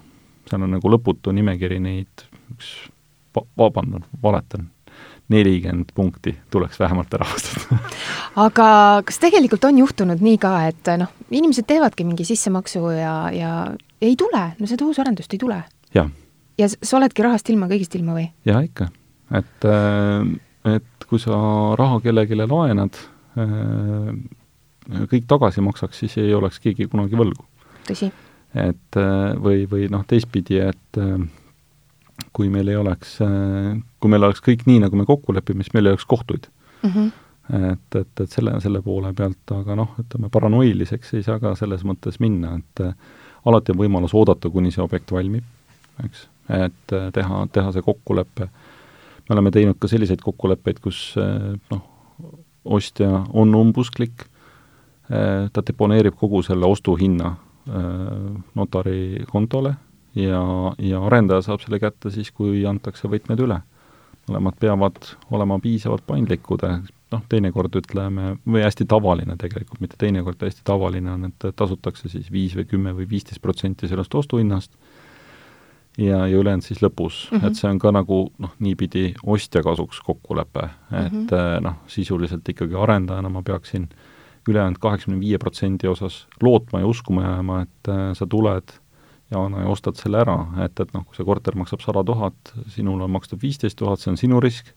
seal 0.50 0.66
on 0.66 0.76
nagu 0.78 0.94
lõputu 0.94 1.34
nimekiri 1.36 1.80
neid, 1.84 2.26
üks, 2.56 2.74
vabandan, 3.58 4.06
valetan, 4.24 4.70
nelikümmend 5.34 5.94
punkti 5.96 6.36
tuleks 6.52 6.80
vähemalt 6.80 7.14
ära 7.16 7.26
ostada 7.26 7.78
aga 8.46 8.68
kas 9.08 9.20
tegelikult 9.24 9.64
on 9.70 9.80
juhtunud 9.80 10.22
nii 10.24 10.38
ka, 10.42 10.52
et 10.70 10.92
noh, 11.00 11.14
inimesed 11.32 11.68
teevadki 11.70 12.06
mingi 12.08 12.26
sissemaksu 12.28 12.84
ja, 12.98 13.16
ja 13.34 13.54
ei 14.04 14.18
tule, 14.20 14.44
no 14.60 14.70
seda 14.70 14.86
uusarendust 14.88 15.34
ei 15.34 15.42
tule? 15.42 15.62
jah. 15.96 16.12
ja 16.60 16.70
sa 16.74 16.98
oledki 17.00 17.26
rahast 17.26 17.50
ilma, 17.54 17.70
kõigist 17.72 17.96
ilma 17.98 18.18
või? 18.18 18.28
jaa, 18.50 18.62
ikka. 18.68 18.90
et, 19.40 19.70
äh, 19.70 20.76
et 20.76 21.08
kui 21.10 21.22
sa 21.22 21.40
raha 21.80 22.02
kellelegi 22.04 22.40
laenad, 22.44 23.00
äh, 23.40 24.12
kõik 25.12 25.28
tagasi 25.30 25.64
maksaks, 25.64 26.04
siis 26.04 26.18
ei 26.22 26.34
oleks 26.36 26.60
keegi 26.64 26.90
kunagi 26.92 27.20
võlgu. 27.20 27.46
tõsi. 27.88 28.12
et 28.54 29.00
äh, 29.00 29.34
või, 29.40 29.66
või 29.70 29.88
noh, 29.92 30.06
teistpidi, 30.08 30.60
et 30.60 31.02
kui 32.34 32.50
meil 32.50 32.70
ei 32.70 32.78
oleks, 32.78 33.18
kui 34.00 34.10
meil 34.10 34.24
oleks 34.24 34.42
kõik 34.42 34.68
nii, 34.70 34.84
nagu 34.86 34.98
me 34.98 35.06
kokku 35.06 35.34
lepime, 35.34 35.66
siis 35.66 35.74
meil 35.74 35.90
ei 35.90 35.96
oleks 35.96 36.06
kohtuid 36.06 36.50
mm. 36.84 36.90
-hmm 36.90 37.12
et, 37.52 37.96
et, 37.96 38.20
et 38.24 38.32
selle, 38.32 38.54
selle 38.64 38.82
poole 38.82 39.10
pealt, 39.14 39.52
aga 39.52 39.76
noh, 39.76 39.96
ütleme 40.00 40.30
paranoiliseks 40.32 41.14
ei 41.18 41.26
saa 41.26 41.42
ka 41.44 41.52
selles 41.60 41.84
mõttes 41.84 42.20
minna, 42.24 42.54
et 42.56 42.84
alati 43.46 43.74
on 43.74 43.82
võimalus 43.82 44.14
oodata, 44.16 44.50
kuni 44.50 44.72
see 44.72 44.84
objekt 44.84 45.12
valmib, 45.12 45.44
eks, 46.06 46.28
et 46.56 46.96
teha, 47.14 47.42
teha 47.52 47.74
see 47.76 47.86
kokkulepe. 47.86 48.48
me 49.28 49.36
oleme 49.36 49.52
teinud 49.52 49.80
ka 49.80 49.88
selliseid 49.92 50.24
kokkuleppeid, 50.24 50.80
kus 50.84 51.16
noh, 51.18 51.84
ostja 52.64 53.26
on 53.34 53.56
umbusklik, 53.56 54.26
ta 55.54 55.62
deponeerib 55.68 56.16
kogu 56.18 56.42
selle 56.42 56.66
ostuhinna 56.66 57.36
notari 58.56 59.26
kontole 59.30 59.74
ja, 60.16 60.42
ja 60.80 61.04
arendaja 61.06 61.42
saab 61.48 61.62
selle 61.64 61.80
kätte 61.80 62.12
siis, 62.14 62.32
kui 62.32 62.66
antakse 62.70 63.10
võtmed 63.12 63.44
üle. 63.44 63.62
mõlemad 64.30 64.56
peavad 64.60 64.98
olema 65.36 65.58
piisavalt 65.60 66.06
paindlikud, 66.08 66.62
noh, 67.12 67.24
teinekord 67.30 67.74
ütleme, 67.76 68.38
või 68.48 68.62
hästi 68.64 68.86
tavaline 68.88 69.36
tegelikult, 69.38 69.82
mitte 69.84 70.00
teinekord, 70.00 70.40
hästi 70.40 70.64
tavaline 70.64 71.12
on, 71.12 71.26
et 71.28 71.48
tasutakse 71.56 72.10
siis 72.10 72.32
viis 72.32 72.56
või 72.56 72.66
kümme 72.70 72.94
või 72.96 73.10
viisteist 73.10 73.42
protsenti 73.42 73.90
sellest 73.92 74.16
ostuhinnast 74.16 74.72
ja, 75.98 76.24
ja 76.28 76.38
ülejäänud 76.38 76.64
siis 76.64 76.82
lõpus 76.82 77.28
mm, 77.32 77.38
-hmm. 77.38 77.48
et 77.48 77.60
see 77.60 77.70
on 77.70 77.80
ka 77.80 77.92
nagu 77.92 78.22
noh, 78.38 78.56
niipidi 78.60 79.14
ostja 79.24 79.64
kasuks 79.64 80.02
kokkulepe, 80.02 80.70
et 80.92 81.12
mm 81.12 81.28
-hmm. 81.28 81.62
noh, 81.62 81.76
sisuliselt 81.88 82.50
ikkagi 82.50 82.76
arendajana 82.76 83.30
ma 83.30 83.42
peaksin 83.42 83.90
ülejäänud 84.50 84.80
kaheksakümne 84.84 85.22
viie 85.22 85.40
protsendi 85.40 85.88
osas 85.88 86.24
lootma 86.44 86.84
ja 86.84 86.88
uskuma 86.90 87.24
jääma, 87.24 87.62
et 87.68 87.92
äh, 87.92 88.10
sa 88.18 88.28
tuled 88.30 88.76
Jaana 89.34 89.64
ja 89.64 89.72
ostad 89.72 89.98
selle 90.00 90.22
ära, 90.22 90.36
et, 90.66 90.78
et 90.80 90.92
noh, 90.94 91.06
kui 91.08 91.18
see 91.18 91.26
korter 91.28 91.58
maksab 91.58 91.84
sada 91.84 92.04
tuhat, 92.06 92.54
sinul 92.74 93.02
on 93.04 93.14
makstud 93.14 93.42
viisteist 93.42 93.80
tuhat, 93.80 94.02
see 94.02 94.12
on 94.14 94.20
sinu 94.20 94.42
risk, 94.44 94.70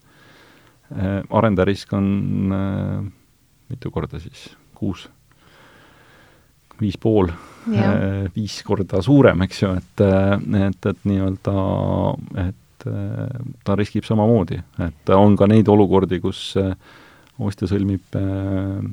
äh, 0.95 1.21
arendaja 1.29 1.69
risk 1.69 1.93
on 1.97 2.55
äh, 2.57 3.07
mitu 3.73 3.93
korda 3.95 4.21
siis, 4.23 4.49
kuus, 4.77 5.07
viis 6.81 6.99
pool, 7.01 7.33
äh, 7.73 8.29
viis 8.37 8.61
korda 8.67 9.03
suurem, 9.05 9.45
eks 9.47 9.65
ju, 9.65 9.73
et, 9.81 10.05
et, 10.07 10.93
et 10.93 11.09
nii-öelda, 11.09 11.57
et 12.47 12.63
ta 13.67 13.75
riskib 13.75 14.05
samamoodi, 14.07 14.61
et 14.85 15.11
on 15.17 15.35
ka 15.37 15.49
neid 15.51 15.67
olukordi, 15.73 16.21
kus 16.23 16.53
ostja 17.39 17.69
sõlmib 17.69 18.17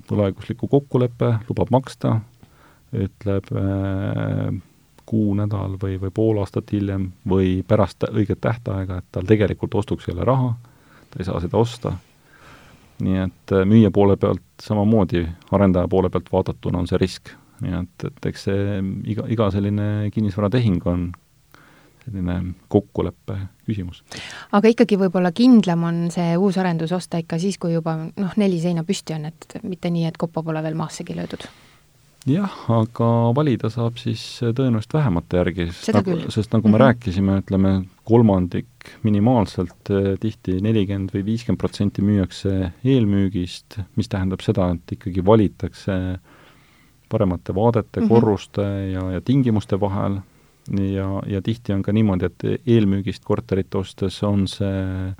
võlaõigusliku 0.09 0.67
kokkuleppe, 0.67 1.29
lubab 1.47 1.71
maksta, 1.71 2.17
ütleb 2.93 3.47
kuu, 5.05 5.33
nädal 5.37 5.77
või, 5.81 5.97
või 6.01 6.11
pool 6.13 6.39
aastat 6.41 6.71
hiljem 6.73 7.09
või 7.29 7.61
pärast 7.67 8.05
õiget 8.09 8.41
tähtaega, 8.43 8.99
et 8.99 9.11
tal 9.11 9.27
tegelikult 9.29 9.75
ostuks 9.75 10.07
ei 10.07 10.15
ole 10.15 10.27
raha, 10.27 10.53
ta 11.11 11.21
ei 11.21 11.27
saa 11.27 11.41
seda 11.43 11.59
osta, 11.59 11.93
nii 13.03 13.19
et 13.25 13.55
äh, 13.55 13.65
müüja 13.67 13.91
poole 13.93 14.17
pealt 14.17 14.43
samamoodi, 14.63 15.25
arendaja 15.51 15.89
poole 15.91 16.11
pealt 16.13 16.31
vaadatuna 16.33 16.83
on 16.83 16.89
see 16.89 17.01
risk. 17.01 17.33
nii 17.63 17.75
et, 17.77 18.05
et 18.09 18.25
eks 18.27 18.47
see 18.49 18.79
iga, 19.13 19.23
iga 19.31 19.49
selline 19.53 20.09
kinnisvaratehing 20.11 20.87
on 20.89 21.11
selline 22.05 22.53
kokkuleppe 22.67 23.37
küsimus. 23.67 24.03
aga 24.51 24.71
ikkagi 24.73 24.99
võib-olla 24.99 25.33
kindlam 25.35 25.83
on 25.89 25.99
see 26.13 26.37
uus 26.37 26.57
arendus 26.61 26.91
osta 26.91 27.21
ikka 27.21 27.39
siis, 27.39 27.57
kui 27.57 27.73
juba 27.73 27.97
noh, 28.05 28.33
neli 28.37 28.59
seina 28.61 28.83
püsti 28.87 29.17
on, 29.17 29.29
et 29.31 29.59
mitte 29.63 29.91
nii, 29.93 30.07
et 30.09 30.17
koppa 30.17 30.43
pole 30.43 30.63
veel 30.63 30.77
maassegi 30.79 31.15
löödud 31.17 31.47
jah, 32.29 32.53
aga 32.71 33.07
valida 33.35 33.69
saab 33.71 33.97
siis 33.99 34.21
tõenäoliselt 34.41 34.95
vähemate 34.95 35.39
järgi, 35.41 35.67
sest 35.71 35.97
nagu, 35.97 36.17
sest 36.31 36.53
nagu 36.53 36.67
mm 36.67 36.73
-hmm. 36.73 36.77
me 36.77 36.83
rääkisime, 36.83 37.37
ütleme, 37.43 37.73
kolmandik 38.03 38.67
minimaalselt, 39.03 39.89
eh, 39.89 40.17
tihti 40.19 40.59
nelikümmend 40.61 41.11
või 41.15 41.25
viiskümmend 41.25 41.59
protsenti 41.59 42.01
müüakse 42.01 42.71
eelmüügist, 42.83 43.79
mis 43.95 44.09
tähendab 44.09 44.41
seda, 44.41 44.71
et 44.71 44.91
ikkagi 44.91 45.25
valitakse 45.25 46.19
paremate 47.09 47.55
vaadete 47.55 47.99
mm, 47.99 48.05
-hmm. 48.05 48.09
korruste 48.09 48.61
ja, 48.91 49.11
ja 49.11 49.21
tingimuste 49.21 49.79
vahel 49.79 50.21
ja, 50.71 51.07
ja 51.27 51.41
tihti 51.41 51.73
on 51.73 51.83
ka 51.83 51.93
niimoodi, 51.95 52.29
et 52.29 52.67
eelmüügist 52.67 53.23
korterit 53.23 53.75
ostes 53.75 54.21
on 54.23 54.47
see 54.47 55.13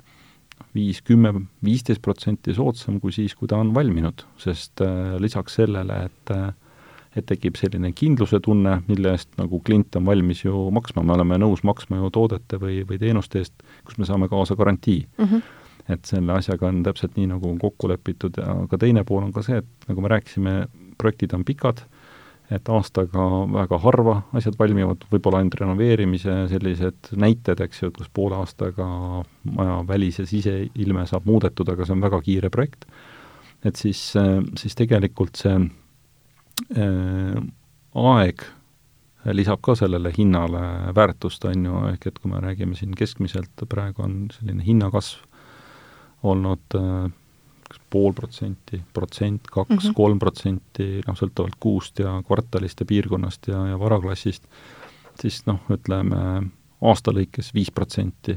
viis, 0.74 1.00
kümme, 1.06 1.32
viisteist 1.64 2.02
protsenti 2.02 2.54
soodsam 2.54 3.00
kui 3.02 3.12
siis, 3.14 3.34
kui 3.38 3.48
ta 3.50 3.58
on 3.60 3.72
valminud, 3.74 4.24
sest 4.40 4.82
äh, 4.84 5.16
lisaks 5.22 5.60
sellele, 5.60 6.04
et 6.08 6.34
äh, 6.34 6.52
et 7.14 7.26
tekib 7.28 7.58
selline 7.58 7.92
kindluse 7.94 8.40
tunne, 8.42 8.80
mille 8.88 9.12
eest 9.14 9.36
nagu 9.38 9.60
klient 9.62 9.94
on 10.00 10.06
valmis 10.08 10.44
ju 10.44 10.64
maksma, 10.74 11.04
me 11.06 11.14
oleme 11.14 11.38
nõus 11.38 11.62
maksma 11.66 12.00
ju 12.00 12.10
toodete 12.14 12.58
või, 12.58 12.80
või 12.88 12.98
teenuste 12.98 13.38
eest, 13.42 13.54
kus 13.86 14.00
me 14.00 14.08
saame 14.08 14.28
kaasa 14.32 14.56
garantii 14.58 15.04
mm. 15.06 15.28
-hmm. 15.30 15.44
et 15.94 16.10
selle 16.10 16.34
asjaga 16.34 16.66
on 16.72 16.82
täpselt 16.82 17.14
nii, 17.16 17.28
nagu 17.30 17.50
on 17.50 17.60
kokku 17.62 17.90
lepitud 17.92 18.40
ja 18.42 18.56
ka 18.70 18.78
teine 18.82 19.04
pool 19.06 19.22
on 19.22 19.32
ka 19.32 19.44
see, 19.46 19.62
et 19.62 19.88
nagu 19.88 20.02
me 20.02 20.10
rääkisime, 20.10 20.56
projektid 20.98 21.34
on 21.38 21.44
pikad, 21.44 21.84
et 22.52 22.68
aastaga 22.68 23.24
väga 23.52 23.78
harva 23.80 24.16
asjad 24.36 24.58
valmivad, 24.58 25.06
võib-olla 25.10 25.40
ainult 25.40 25.56
renoveerimise 25.60 26.42
sellised 26.50 27.14
näited, 27.16 27.60
eks 27.64 27.82
ju, 27.82 27.88
et 27.88 27.96
kus 27.96 28.10
poole 28.12 28.36
aastaga 28.36 28.88
maja 29.44 29.78
välis- 29.88 30.20
ja 30.20 30.26
siseilme 30.28 31.06
saab 31.08 31.24
muudetud, 31.24 31.68
aga 31.72 31.86
see 31.86 31.96
on 31.96 32.04
väga 32.04 32.20
kiire 32.20 32.50
projekt. 32.50 32.84
et 33.64 33.76
siis, 33.80 34.12
siis 34.60 34.74
tegelikult 34.76 35.40
see 35.40 35.56
Äh, 36.54 37.40
aeg 37.98 38.44
lisab 39.34 39.62
ka 39.64 39.74
sellele 39.78 40.12
hinnale 40.14 40.92
väärtust, 40.94 41.44
on 41.48 41.66
ju, 41.66 41.80
ehk 41.90 42.06
et 42.10 42.18
kui 42.20 42.30
me 42.30 42.42
räägime 42.44 42.76
siin 42.78 42.94
keskmiselt, 42.94 43.64
praegu 43.70 44.04
on 44.04 44.16
selline 44.34 44.62
hinnakasv 44.62 45.24
olnud 46.30 46.76
äh, 46.78 47.08
pool 47.90 48.14
protsenti, 48.16 48.80
protsent, 48.92 49.46
kaks, 49.50 49.76
mhm. 49.76 49.94
kolm 49.96 50.18
protsenti, 50.22 50.88
noh, 51.06 51.18
sõltuvalt 51.18 51.58
kuust 51.62 52.00
ja 52.02 52.16
kvartalist 52.26 52.82
ja 52.82 52.88
piirkonnast 52.90 53.50
ja, 53.52 53.60
ja 53.70 53.78
varaklassist, 53.80 54.48
siis 55.20 55.44
noh, 55.46 55.60
ütleme 55.72 56.18
aasta 56.84 57.14
lõikes 57.14 57.52
viis 57.54 57.70
protsenti 57.74 58.36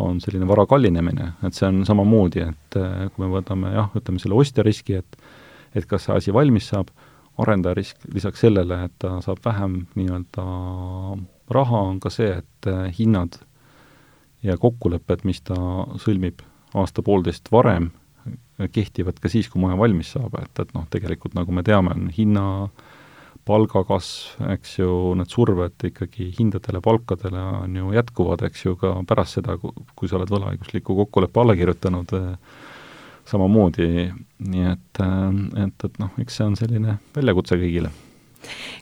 on 0.00 0.20
selline 0.22 0.46
vara 0.48 0.64
kallinemine, 0.70 1.32
et 1.44 1.56
see 1.56 1.66
on 1.68 1.82
samamoodi, 1.86 2.44
et 2.46 2.78
äh, 2.78 3.06
kui 3.10 3.24
me 3.24 3.30
võtame 3.32 3.72
jah, 3.74 3.90
ütleme 3.98 4.22
selle 4.22 4.38
ostja 4.38 4.64
riski, 4.66 5.00
et 5.02 5.22
et 5.74 5.86
kas 5.86 6.06
see 6.06 6.16
asi 6.16 6.32
valmis 6.34 6.66
saab, 6.72 6.88
arendaja 7.38 7.76
risk 7.78 8.08
lisaks 8.12 8.42
sellele, 8.42 8.84
et 8.88 8.94
ta 8.98 9.20
saab 9.22 9.38
vähem 9.44 9.84
nii-öelda 9.94 10.46
raha, 11.54 11.82
on 11.92 12.00
ka 12.02 12.10
see, 12.10 12.32
et 12.42 12.70
äh, 12.70 12.88
hinnad 12.96 13.38
ja 14.42 14.56
kokkulepped, 14.58 15.24
mis 15.28 15.42
ta 15.46 15.56
sõlmib 16.00 16.42
aasta-poolteist 16.74 17.50
varem, 17.52 17.90
kehtivad 18.72 19.20
ka 19.20 19.30
siis, 19.32 19.48
kui 19.48 19.62
maja 19.62 19.78
valmis 19.80 20.14
saab, 20.16 20.36
et, 20.42 20.52
et 20.62 20.72
noh, 20.76 20.86
tegelikult 20.92 21.36
nagu 21.38 21.54
me 21.54 21.64
teame, 21.66 21.94
on 21.96 22.10
hinna 22.14 22.44
palgakasv, 23.48 24.42
eks 24.54 24.74
ju, 24.78 24.90
need 25.18 25.32
surved 25.32 25.86
ikkagi 25.90 26.28
hindadele, 26.36 26.82
palkadele 26.84 27.40
on 27.64 27.78
ju 27.78 27.94
jätkuvad, 27.96 28.44
eks 28.50 28.66
ju, 28.66 28.76
ka 28.80 28.92
pärast 29.08 29.38
seda, 29.38 29.56
kui 29.58 30.10
sa 30.10 30.18
oled 30.18 30.32
võlaõigusliku 30.32 30.96
kokkuleppe 31.04 31.42
alla 31.42 31.56
kirjutanud 31.58 32.14
äh,, 32.18 32.28
samamoodi, 33.30 34.10
nii 34.50 34.68
et, 34.72 35.02
äh, 35.02 35.64
et, 35.64 35.88
et 35.88 36.00
noh, 36.02 36.14
eks 36.22 36.40
see 36.40 36.48
on 36.50 36.56
selline 36.58 36.98
väljakutse 37.16 37.58
kõigile. 37.60 37.92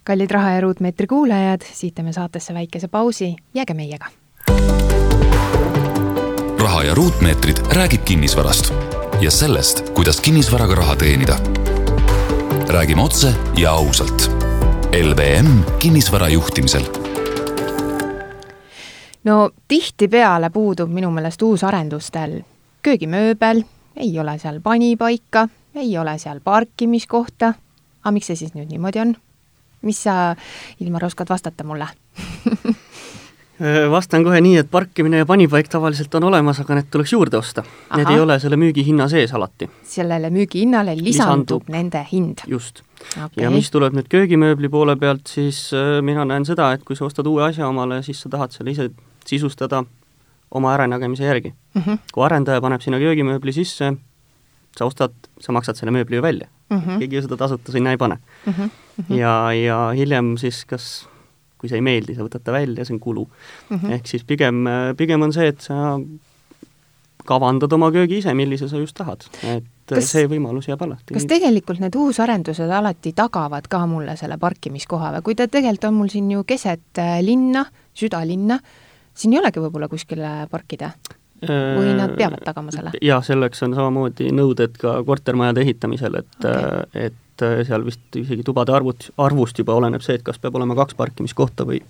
kallid 0.07 0.31
Raha 0.31 0.57
ja 0.57 0.61
Ruutmeetri 0.65 1.07
kuulajad, 1.11 1.67
siit 1.67 1.95
teeme 1.99 2.13
saatesse 2.17 2.55
väikese 2.55 2.89
pausi, 2.89 3.35
jääge 3.55 3.75
meiega. 3.75 4.13
raha 6.59 6.85
ja 6.85 6.95
ruutmeetrid 6.95 7.61
räägib 7.73 8.05
kinnisvarast 8.05 8.73
ja 9.21 9.31
sellest, 9.31 9.91
kuidas 9.91 10.21
kinnisvaraga 10.21 10.75
raha 10.75 10.97
teenida. 10.97 11.39
räägime 12.69 13.03
otse 13.03 13.35
ja 13.57 13.71
ausalt. 13.71 14.31
LVM 15.03 15.61
kinnisvara 15.79 16.29
juhtimisel 16.29 16.85
no 19.25 19.51
tihtipeale 19.69 20.51
puudub 20.51 20.91
minu 20.91 21.11
meelest 21.11 21.43
uusarendustel 21.43 22.41
köögimööbel, 22.83 23.63
ei 23.97 24.19
ole 24.21 24.39
seal 24.39 24.61
panipaika, 24.61 25.49
ei 25.75 25.99
ole 25.99 26.19
seal 26.19 26.41
parkimiskohta. 26.41 27.55
aga 28.05 28.11
miks 28.11 28.27
see 28.27 28.37
siis 28.37 28.55
nüüd 28.55 28.71
niimoodi 28.71 29.01
on? 29.01 29.17
mis 29.83 30.03
sa, 30.03 30.37
Ilmar, 30.81 31.05
oskad 31.05 31.29
vastata 31.29 31.65
mulle 31.65 31.89
vastan 33.91 34.25
kohe 34.25 34.41
nii, 34.41 34.57
et 34.63 34.71
parkimine 34.71 35.23
ja 35.23 35.27
panipaik 35.27 35.69
tavaliselt 35.69 36.15
on 36.15 36.29
olemas, 36.31 36.61
aga 36.63 36.79
need 36.79 36.91
tuleks 36.93 37.13
juurde 37.13 37.39
osta. 37.39 37.65
Need 37.97 38.11
ei 38.13 38.21
ole 38.21 38.39
selle 38.39 38.57
müügihinna 38.61 39.09
sees 39.11 39.35
alati. 39.35 39.71
sellele 39.83 40.31
müügihinnale 40.31 40.95
lisandub, 40.97 41.67
lisandub 41.67 41.73
nende 41.75 42.05
hind? 42.13 42.45
just 42.47 42.83
okay.. 43.17 43.45
ja 43.45 43.51
mis 43.51 43.71
tuleb 43.71 43.97
nüüd 43.99 44.09
köögimööbli 44.13 44.69
poole 44.69 44.97
pealt, 44.97 45.27
siis 45.27 45.71
mina 46.03 46.25
näen 46.29 46.47
seda, 46.47 46.73
et 46.73 46.85
kui 46.85 46.97
sa 46.97 47.07
ostad 47.09 47.27
uue 47.27 47.45
asja 47.49 47.69
omale, 47.69 48.03
siis 48.07 48.21
sa 48.23 48.31
tahad 48.33 48.55
selle 48.55 48.75
ise 48.77 48.91
sisustada 49.29 49.85
oma 50.51 50.75
äranägemise 50.75 51.25
järgi 51.25 51.55
mm. 51.75 51.83
-hmm. 51.83 51.99
kui 52.13 52.25
arendaja 52.25 52.61
paneb 52.61 52.81
sinna 52.81 52.99
köögimööbli 52.99 53.53
sisse, 53.53 53.93
sa 54.79 54.85
ostad, 54.85 55.13
sa 55.41 55.53
maksad 55.53 55.77
selle 55.77 55.93
mööbli 55.93 56.17
ju 56.17 56.23
välja 56.23 56.49
mm. 56.71 56.81
-hmm. 56.81 56.99
keegi 56.99 57.17
ju 57.17 57.23
seda 57.23 57.37
tasuta 57.37 57.73
sinna 57.73 57.91
ei 57.91 57.97
pane 57.97 58.19
mm. 58.47 58.53
-hmm. 58.53 59.15
ja, 59.15 59.53
ja 59.53 59.91
hiljem 59.97 60.37
siis 60.37 60.65
kas 60.65 61.09
kui 61.59 61.71
see 61.71 61.81
ei 61.81 61.85
meeldi, 61.85 62.15
sa 62.17 62.27
võtad 62.27 62.45
ta 62.45 62.55
välja, 62.55 62.87
see 62.87 62.97
on 62.97 63.03
kulu 63.03 63.27
mm. 63.27 63.77
-hmm. 63.77 63.93
ehk 63.99 64.07
siis 64.07 64.25
pigem, 64.25 64.65
pigem 64.97 65.23
on 65.23 65.35
see, 65.35 65.49
et 65.53 65.61
sa 65.61 65.99
kavandad 67.29 67.73
oma 67.77 67.91
köögi 67.93 68.23
ise, 68.23 68.33
millise 68.35 68.69
sa 68.71 68.81
just 68.81 68.97
tahad, 68.97 69.27
et 69.45 69.67
kas, 69.91 70.11
see 70.15 70.29
võimalus 70.31 70.69
jääb 70.71 70.83
alati. 70.87 71.15
kas 71.17 71.29
tegelikult 71.29 71.83
need 71.83 71.97
uusarendused 71.99 72.73
alati 72.81 73.13
tagavad 73.17 73.69
ka 73.71 73.85
mulle 73.91 74.17
selle 74.21 74.39
parkimiskoha 74.41 75.13
või 75.19 75.27
kui 75.29 75.39
ta 75.39 75.49
tegelikult 75.49 75.91
on 75.91 75.99
mul 76.01 76.13
siin 76.13 76.31
ju 76.33 76.45
keset 76.49 77.03
äh, 77.03 77.19
linna, 77.25 77.67
südalinna, 77.99 78.59
siin 79.15 79.37
ei 79.37 79.43
olegi 79.43 79.65
võib-olla 79.65 79.91
kuskile 79.93 80.35
parkida? 80.51 80.93
või 81.39 81.93
nad 81.95 82.17
peavad 82.19 82.43
tagama 82.43 82.73
selle? 82.75 82.97
jah, 83.05 83.23
selleks 83.23 83.63
on 83.63 83.77
samamoodi 83.77 84.33
nõuded 84.35 84.75
ka 84.81 84.97
kortermajade 85.07 85.63
ehitamisel, 85.63 86.19
et 86.23 86.39
okay., 86.41 87.07
et 87.07 87.25
seal 87.41 87.85
vist 87.87 88.17
isegi 88.19 88.45
tubade 88.47 88.73
arvut, 88.75 89.11
arvust 89.19 89.59
juba 89.59 89.77
oleneb 89.79 90.05
see, 90.05 90.19
et 90.19 90.27
kas 90.27 90.41
peab 90.43 90.59
olema 90.59 90.77
kaks 90.79 90.97
parkimiskohta 90.99 91.67
või 91.69 91.83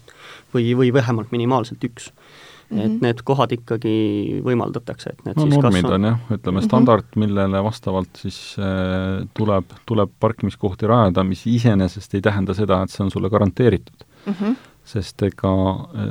või, 0.55 0.73
või 0.77 0.93
vähemalt 0.95 1.33
minimaalselt 1.33 1.85
üks 1.85 2.11
mm. 2.11 2.77
-hmm. 2.77 2.85
et 2.85 2.93
mhm. 2.93 3.05
need 3.05 3.23
kohad 3.25 3.53
ikkagi 3.53 3.97
võimaldatakse, 4.45 5.13
et 5.13 5.25
need 5.27 5.37
no, 5.37 5.47
siis 5.47 5.57
normid 5.57 5.85
kas 5.85 5.99
on 5.99 6.09
jah, 6.11 6.19
ütleme 6.31 6.61
mhm. 6.61 6.69
standard 6.69 7.05
mm, 7.05 7.11
-hmm. 7.15 7.27
millele 7.27 7.63
vastavalt 7.65 8.23
siis 8.23 8.41
äh, 8.59 9.27
tuleb, 9.35 9.77
tuleb 9.87 10.11
parkimiskohti 10.21 10.87
rajada, 10.87 11.25
mis 11.25 11.47
iseenesest 11.47 12.15
ei 12.15 12.25
tähenda 12.25 12.55
seda, 12.55 12.83
et 12.83 12.91
see 12.91 13.05
on 13.05 13.11
sulle 13.11 13.31
garanteeritud 13.31 14.07
mm. 14.27 14.33
-hmm 14.33 14.57
sest 14.89 15.23
ega 15.23 15.51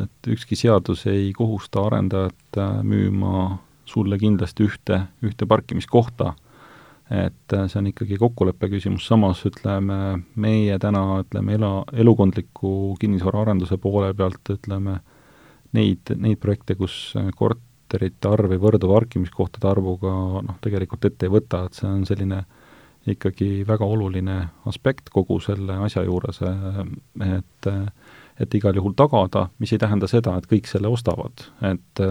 et 0.04 0.28
ükski 0.30 0.56
seadus 0.56 1.08
ei 1.10 1.32
kohusta 1.34 1.82
arendajat 1.88 2.58
äh, 2.58 2.84
müüma 2.84 3.58
sulle 3.86 4.19
kindlasti 4.21 4.67
ühte, 4.67 5.00
ühte 5.23 5.47
parkimiskohta. 5.50 6.34
Et 7.10 7.54
äh, 7.56 7.67
see 7.72 7.80
on 7.80 7.89
ikkagi 7.91 8.17
kokkuleppe 8.20 8.70
küsimus, 8.72 9.08
samas 9.08 9.43
ütleme, 9.48 10.20
meie 10.36 10.78
täna 10.84 11.22
ütleme, 11.22 11.56
ela, 11.56 11.72
elukondliku 11.93 12.98
kinnisvaraarenduse 13.00 13.80
poole 13.82 14.13
pealt 14.17 14.52
ütleme, 14.58 15.00
neid, 15.78 16.13
neid 16.15 16.39
projekte, 16.43 16.76
kus 16.80 17.13
korterite 17.39 18.32
arv 18.32 18.56
ei 18.56 18.62
võrdu 18.62 18.91
parkimiskohtade 18.91 19.70
arvuga, 19.72 20.13
noh, 20.43 20.60
tegelikult 20.63 21.08
ette 21.08 21.28
ei 21.28 21.36
võta, 21.38 21.65
et 21.67 21.80
see 21.80 21.89
on 21.89 22.04
selline 22.08 22.43
ikkagi 23.08 23.63
väga 23.67 23.88
oluline 23.88 24.38
aspekt 24.67 25.08
kogu 25.13 25.39
selle 25.43 25.80
asja 25.88 26.04
juures, 26.08 26.41
et 27.24 27.72
et 28.38 28.54
igal 28.54 28.76
juhul 28.78 28.93
tagada, 28.93 29.48
mis 29.58 29.72
ei 29.74 29.80
tähenda 29.82 30.06
seda, 30.06 30.36
et 30.38 30.46
kõik 30.46 30.67
selle 30.70 30.91
ostavad, 30.93 31.48
et 31.65 32.02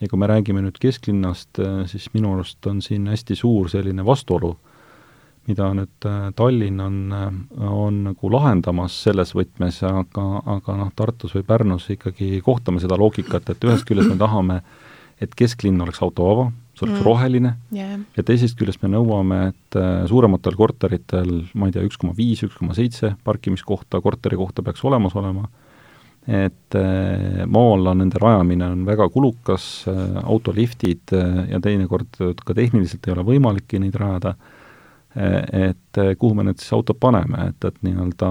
ja 0.00 0.08
kui 0.08 0.20
me 0.20 0.28
räägime 0.30 0.62
nüüd 0.62 0.78
kesklinnast, 0.80 1.60
siis 1.90 2.08
minu 2.14 2.36
arust 2.36 2.66
on 2.70 2.82
siin 2.84 3.08
hästi 3.10 3.36
suur 3.38 3.70
selline 3.72 4.04
vastuolu, 4.06 4.52
mida 5.48 5.70
nüüd 5.74 6.08
Tallinn 6.36 6.80
on, 6.84 6.98
on 7.58 8.02
nagu 8.10 8.30
lahendamas 8.32 8.94
selles 9.06 9.32
võtmes, 9.34 9.80
aga, 9.88 10.26
aga 10.58 10.76
noh, 10.82 10.92
Tartus 10.96 11.34
või 11.34 11.46
Pärnus 11.48 11.88
ikkagi 11.94 12.42
kohtame 12.44 12.82
seda 12.84 12.98
loogikat, 13.00 13.50
et 13.50 13.66
ühest 13.66 13.88
küljest 13.88 14.12
me 14.12 14.20
tahame, 14.20 14.60
et 15.18 15.34
kesklinn 15.34 15.80
oleks 15.82 16.02
autovaba, 16.04 16.50
see 16.78 16.86
oleks 16.86 17.00
mm. 17.00 17.06
roheline 17.06 17.54
yeah. 17.74 17.96
ja 18.16 18.24
teisest 18.26 18.58
küljest 18.58 18.82
me 18.84 18.92
nõuame, 18.92 19.40
et 19.50 19.78
äh, 19.78 20.04
suurematel 20.10 20.54
korteritel, 20.58 21.32
ma 21.58 21.68
ei 21.68 21.74
tea, 21.74 21.82
üks 21.86 21.98
koma 21.98 22.14
viis, 22.16 22.44
üks 22.46 22.58
koma 22.58 22.76
seitse 22.76 23.16
parkimiskohta 23.26 24.02
korteri 24.04 24.38
kohta 24.38 24.62
peaks 24.66 24.84
olemas 24.86 25.16
olema, 25.18 25.48
et 26.28 26.76
äh, 26.76 27.46
maal 27.48 27.88
on 27.88 28.02
nende 28.02 28.20
rajamine 28.20 28.68
on 28.74 28.84
väga 28.86 29.08
kulukas, 29.12 29.66
äh, 29.88 30.20
autoliftid 30.22 31.14
ja 31.48 31.60
teinekord 31.64 32.20
ka 32.44 32.56
tehniliselt 32.56 33.08
ei 33.08 33.16
ole 33.16 33.24
võimalikki 33.32 33.80
neid 33.80 33.96
rajada, 33.98 34.36
et 35.18 35.98
kuhu 36.20 36.36
me 36.36 36.44
need 36.46 36.60
siis 36.60 36.74
autod 36.76 36.98
paneme, 37.00 37.48
et, 37.48 37.64
et 37.64 37.78
nii-öelda 37.82 38.28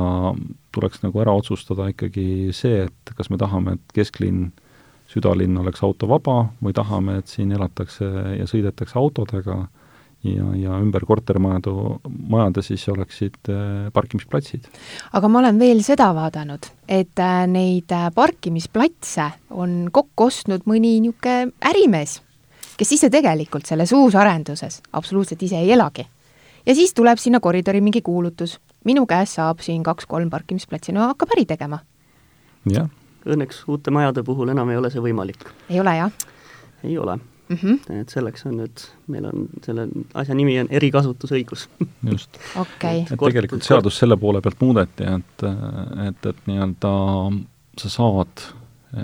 tuleks 0.72 1.02
nagu 1.04 1.20
ära 1.20 1.34
otsustada 1.36 1.90
ikkagi 1.92 2.54
see, 2.56 2.86
et 2.86 3.12
kas 3.18 3.32
me 3.34 3.40
tahame, 3.42 3.74
et 3.76 3.96
kesklinn 3.98 4.52
südalinn 5.12 5.58
oleks 5.58 5.82
autovaba 5.84 6.52
või 6.64 6.76
tahame, 6.78 7.18
et 7.20 7.32
siin 7.32 7.52
elatakse 7.56 8.08
ja 8.38 8.48
sõidetakse 8.48 9.00
autodega 9.02 9.66
ja, 10.24 10.48
ja 10.56 10.78
ümber 10.82 11.06
kortermajade, 11.06 11.72
majade 12.30 12.64
siis 12.66 12.88
oleksid 12.90 13.50
äh, 13.50 13.92
parkimisplatsid. 13.94 14.68
aga 15.14 15.30
ma 15.30 15.40
olen 15.40 15.60
veel 15.60 15.82
seda 15.86 16.10
vaadanud, 16.16 16.70
et 16.88 17.20
äh, 17.22 17.46
neid 17.48 17.92
äh, 17.94 18.10
parkimisplatse 18.16 19.30
on 19.50 19.88
kokku 19.92 20.28
ostnud 20.30 20.68
mõni 20.70 20.98
niisugune 21.04 21.54
ärimees, 21.70 22.20
kes 22.78 22.94
ise 22.98 23.12
tegelikult 23.14 23.70
selles 23.70 23.94
uusarenduses 23.94 24.82
absoluutselt 24.94 25.44
ise 25.44 25.62
ei 25.62 25.72
elagi. 25.72 26.08
ja 26.66 26.76
siis 26.76 26.94
tuleb 26.94 27.22
sinna 27.22 27.40
koridori 27.40 27.82
mingi 27.82 28.02
kuulutus, 28.02 28.60
minu 28.86 29.06
käest 29.06 29.38
saab 29.38 29.62
siin 29.62 29.84
kaks-kolm 29.84 30.30
parkimisplatsi, 30.30 30.92
no 30.92 31.08
hakkab 31.08 31.38
äri 31.38 31.46
tegema. 31.46 31.80
jah 32.66 32.90
õnneks 33.28 33.66
uute 33.68 33.92
majade 33.92 34.24
puhul 34.24 34.54
enam 34.54 34.70
ei 34.72 34.78
ole 34.80 34.92
see 34.92 35.04
võimalik. 35.04 35.50
ei 35.70 35.80
ole, 35.80 35.98
jah? 35.98 36.12
ei 36.84 36.98
ole 36.98 37.20
mm. 37.50 37.58
-hmm. 37.58 38.00
et 38.02 38.10
selleks 38.10 38.46
on 38.46 38.58
nüüd, 38.62 38.86
meil 39.08 39.26
on, 39.30 39.48
selle 39.66 39.88
asja 40.14 40.36
nimi 40.36 40.60
on 40.60 40.70
erikasutusõigus 40.70 41.68
just 42.12 42.40
okay.. 42.56 43.04
et 43.06 43.20
tegelikult 43.20 43.64
seadus 43.64 43.98
selle 43.98 44.18
poole 44.18 44.42
pealt 44.42 44.62
muudeti, 44.62 45.04
et, 45.04 45.46
et, 46.08 46.32
et 46.32 46.48
nii-öelda 46.48 46.94
sa 47.78 47.90
saad 47.90 48.48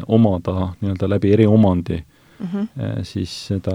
omada 0.08 0.74
nii-öelda 0.82 1.10
läbi 1.10 1.34
eriomandi 1.34 2.04
mm 2.40 2.48
-hmm. 2.48 3.04
siis 3.04 3.48
seda 3.48 3.72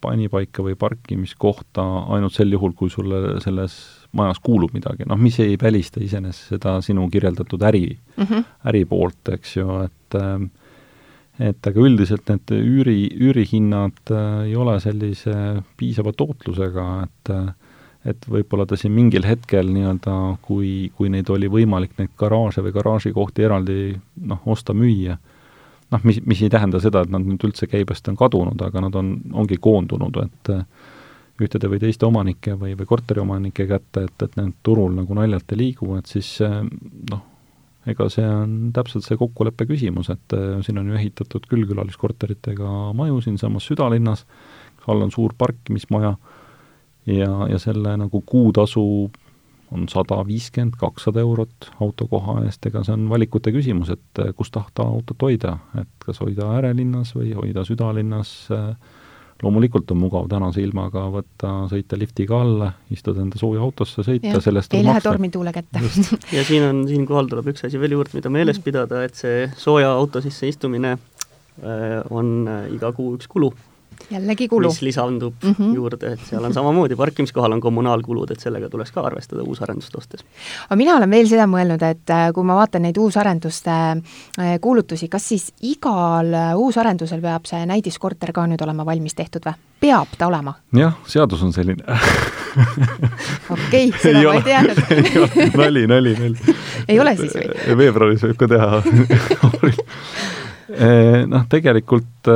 panipaika 0.00 0.62
või 0.62 0.74
parkimiskohta 0.78 1.82
ainult 2.08 2.32
sel 2.32 2.52
juhul, 2.52 2.72
kui 2.72 2.90
sulle 2.90 3.40
selles 3.40 3.76
majas 4.12 4.38
kuulub 4.40 4.72
midagi, 4.72 5.04
noh, 5.06 5.18
mis 5.18 5.40
ei 5.40 5.56
välista 5.62 6.00
iseenesest 6.00 6.54
seda 6.54 6.80
sinu 6.80 7.08
kirjeldatud 7.10 7.62
äri 7.62 7.98
mm, 8.16 8.24
-hmm. 8.24 8.44
äri 8.64 8.84
poolt, 8.84 9.28
eks 9.32 9.56
ju, 9.56 9.80
et 9.82 10.20
et 11.42 11.68
aga 11.68 11.84
üldiselt 11.84 12.28
need 12.30 12.52
üüri, 12.56 12.98
üürihinnad 13.28 14.12
äh, 14.14 14.26
ei 14.48 14.56
ole 14.56 14.78
sellise 14.80 15.36
piisava 15.76 16.14
tootlusega, 16.16 16.90
et 17.06 17.34
et 18.06 18.26
võib-olla 18.30 18.66
ta 18.70 18.76
siin 18.78 18.92
mingil 18.94 19.24
hetkel 19.26 19.66
nii-öelda, 19.74 20.12
kui, 20.46 20.92
kui 20.94 21.08
neid 21.10 21.30
oli 21.34 21.48
võimalik, 21.50 21.96
neid 21.98 22.12
garaaže 22.18 22.62
või 22.62 22.74
garaažikohti 22.76 23.42
eraldi 23.42 23.78
noh, 24.30 24.44
osta-müüa, 24.46 25.16
noh, 25.90 26.04
mis, 26.06 26.20
mis 26.22 26.42
ei 26.46 26.52
tähenda 26.52 26.78
seda, 26.82 27.02
et 27.02 27.10
nad 27.10 27.26
nüüd 27.26 27.42
üldse 27.48 27.66
käibest 27.70 28.06
on 28.12 28.18
kadunud, 28.18 28.62
aga 28.62 28.84
nad 28.84 28.94
on, 28.98 29.16
ongi 29.42 29.58
koondunud, 29.62 30.20
et 30.22 30.52
ühtede 31.42 31.68
või 31.72 31.80
teiste 31.82 32.06
omanike 32.06 32.54
või, 32.60 32.76
või 32.78 32.88
korteriomanike 32.88 33.66
kätte, 33.68 34.06
et, 34.06 34.22
et 34.22 34.38
need 34.38 34.54
turul 34.62 34.94
nagu 34.96 35.18
naljalt 35.18 35.56
ei 35.56 35.64
liigu, 35.64 35.90
et 35.98 36.06
siis 36.10 36.30
noh, 36.40 37.24
ega 37.86 38.08
see 38.12 38.26
on 38.26 38.56
täpselt 38.74 39.06
see 39.06 39.18
kokkuleppe 39.20 39.66
küsimus, 39.68 40.10
et 40.12 40.36
äh, 40.36 40.56
siin 40.66 40.80
on 40.82 40.90
ju 40.90 40.98
ehitatud 40.98 41.46
küll 41.50 41.66
külaliskorteritega 41.68 42.72
maju 42.98 43.20
siinsamas 43.24 43.68
südalinnas, 43.70 44.26
all 44.86 45.02
on 45.02 45.10
suur 45.10 45.34
parkimismaja 45.38 46.16
ja, 47.10 47.30
ja 47.50 47.58
selle 47.58 47.96
nagu 47.98 48.20
kuutasu 48.26 48.84
on 49.74 49.88
sada 49.90 50.20
viiskümmend, 50.26 50.76
kakssada 50.78 51.22
eurot 51.24 51.72
autokoha 51.82 52.40
eest, 52.46 52.66
ega 52.68 52.84
see 52.86 52.94
on 52.94 53.08
valikute 53.10 53.50
küsimus, 53.54 53.90
et 53.94 54.22
äh, 54.22 54.30
kus 54.36 54.52
tahta 54.54 54.86
autot 54.86 55.26
hoida, 55.26 55.56
et 55.80 55.90
kas 56.06 56.22
hoida 56.22 56.52
äärelinnas 56.58 57.14
või 57.18 57.34
hoida 57.38 57.66
südalinnas 57.66 58.36
äh,, 58.54 58.70
loomulikult 59.42 59.90
on 59.92 60.00
mugav 60.00 60.28
tänase 60.30 60.62
ilmaga 60.64 61.06
võtta, 61.12 61.52
sõita 61.70 61.98
liftiga 62.00 62.40
alla, 62.40 62.70
istuda 62.92 63.20
enda 63.24 63.40
sooja 63.40 63.60
autosse, 63.64 64.04
sõita, 64.06 64.40
sellest 64.44 64.74
ei 64.74 64.84
lähe 64.86 65.02
tormituule 65.04 65.52
kätte. 65.52 65.82
ja 66.36 66.44
siin 66.46 66.64
on, 66.68 66.82
siinkohal 66.88 67.28
tuleb 67.30 67.52
üks 67.52 67.66
asi 67.68 67.80
veel 67.80 67.96
juurde, 67.98 68.16
mida 68.16 68.32
meeles 68.32 68.60
pidada, 68.64 69.04
et 69.06 69.18
see 69.18 69.46
sooja 69.60 69.92
auto 69.92 70.22
sisse 70.24 70.48
istumine 70.48 70.96
äh, 70.96 71.98
on 72.10 72.36
äh, 72.48 72.68
iga 72.76 72.92
kuu 72.96 73.14
üks 73.18 73.28
kulu 73.30 73.52
jällegi 74.10 74.48
kulu. 74.48 74.68
mis 74.68 74.82
lisandub 74.82 75.34
mm 75.42 75.54
-hmm. 75.58 75.74
juurde, 75.74 76.12
et 76.12 76.20
seal 76.28 76.44
on 76.44 76.54
samamoodi, 76.54 76.96
parkimiskohal 76.96 77.52
on 77.52 77.60
kommunaalkulud, 77.60 78.30
et 78.30 78.40
sellega 78.40 78.68
tuleks 78.68 78.92
ka 78.92 79.00
arvestada 79.00 79.42
uusarendust 79.42 79.96
ostes. 79.96 80.24
aga 80.68 80.76
mina 80.76 80.96
olen 80.96 81.10
veel 81.10 81.28
seda 81.28 81.46
mõelnud, 81.46 81.82
et 81.82 82.10
äh, 82.10 82.32
kui 82.34 82.44
ma 82.44 82.54
vaatan 82.54 82.82
neid 82.82 82.96
uusarenduste 82.96 83.70
äh, 83.70 84.60
kuulutusi, 84.60 85.08
kas 85.08 85.28
siis 85.28 85.52
igal 85.62 86.34
äh, 86.34 86.56
uusarendusel 86.56 87.20
peab 87.20 87.46
see 87.46 87.66
näidiskorter 87.66 88.32
ka 88.32 88.46
nüüd 88.46 88.62
olema 88.62 88.86
valmis 88.86 89.14
tehtud 89.14 89.42
või? 89.46 89.54
peab 89.80 90.08
ta 90.18 90.26
olema? 90.26 90.54
jah, 90.72 90.96
seadus 91.06 91.42
on 91.42 91.52
selline 91.52 91.82
okei 93.50 93.88
okay,, 93.88 94.00
seda 94.02 94.18
ei 94.18 94.24
ma 94.24 94.30
ole. 94.30 94.36
ei 94.40 94.42
teadnud 94.42 95.56
nali, 95.56 95.86
nali, 95.86 96.16
nali. 96.18 96.56
ei 96.88 97.00
ole 97.00 97.16
siis 97.16 97.34
või? 97.34 97.76
veebruaris 97.76 98.22
võib 98.22 98.36
ka 98.36 98.48
teha 98.48 98.82
noh, 101.30 101.46
tegelikult 101.50 102.30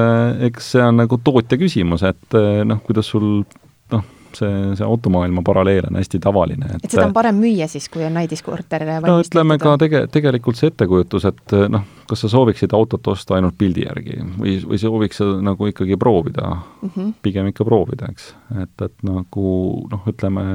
eks 0.47 0.73
see 0.77 0.87
on 0.87 1.03
nagu 1.03 1.19
tootja 1.25 1.59
küsimus, 1.61 2.05
et 2.07 2.39
noh, 2.67 2.83
kuidas 2.87 3.11
sul 3.11 3.43
noh, 3.91 4.05
see, 4.37 4.51
see 4.79 4.87
automaailma 4.87 5.43
paralleel 5.47 5.89
on 5.89 5.99
hästi 5.99 6.21
tavaline, 6.23 6.69
et 6.77 6.85
et 6.85 6.95
seda 6.95 7.09
on 7.09 7.15
parem 7.17 7.39
müüa 7.41 7.67
siis, 7.71 7.89
kui 7.93 8.05
on 8.07 8.15
näidiskorter 8.19 8.85
no 9.03 9.17
ütleme 9.23 9.59
ka 9.63 9.77
tege-, 9.81 10.05
tegelikult 10.13 10.61
see 10.61 10.71
ettekujutus, 10.71 11.27
et 11.31 11.57
noh, 11.73 11.87
kas 12.11 12.25
sa 12.25 12.31
sooviksid 12.33 12.75
autot 12.77 13.13
osta 13.13 13.37
ainult 13.39 13.59
pildi 13.59 13.87
järgi 13.87 14.21
või, 14.39 14.59
või 14.67 14.81
sooviks 14.83 15.23
sa 15.23 15.31
nagu 15.45 15.71
ikkagi 15.71 15.99
proovida 16.01 16.47
mm, 16.51 16.93
-hmm. 16.95 17.17
pigem 17.23 17.51
ikka 17.51 17.67
proovida, 17.67 18.11
eks. 18.13 18.33
et, 18.63 18.87
et 18.87 19.07
nagu 19.07 19.49
noh, 19.91 20.07
ütleme, 20.11 20.47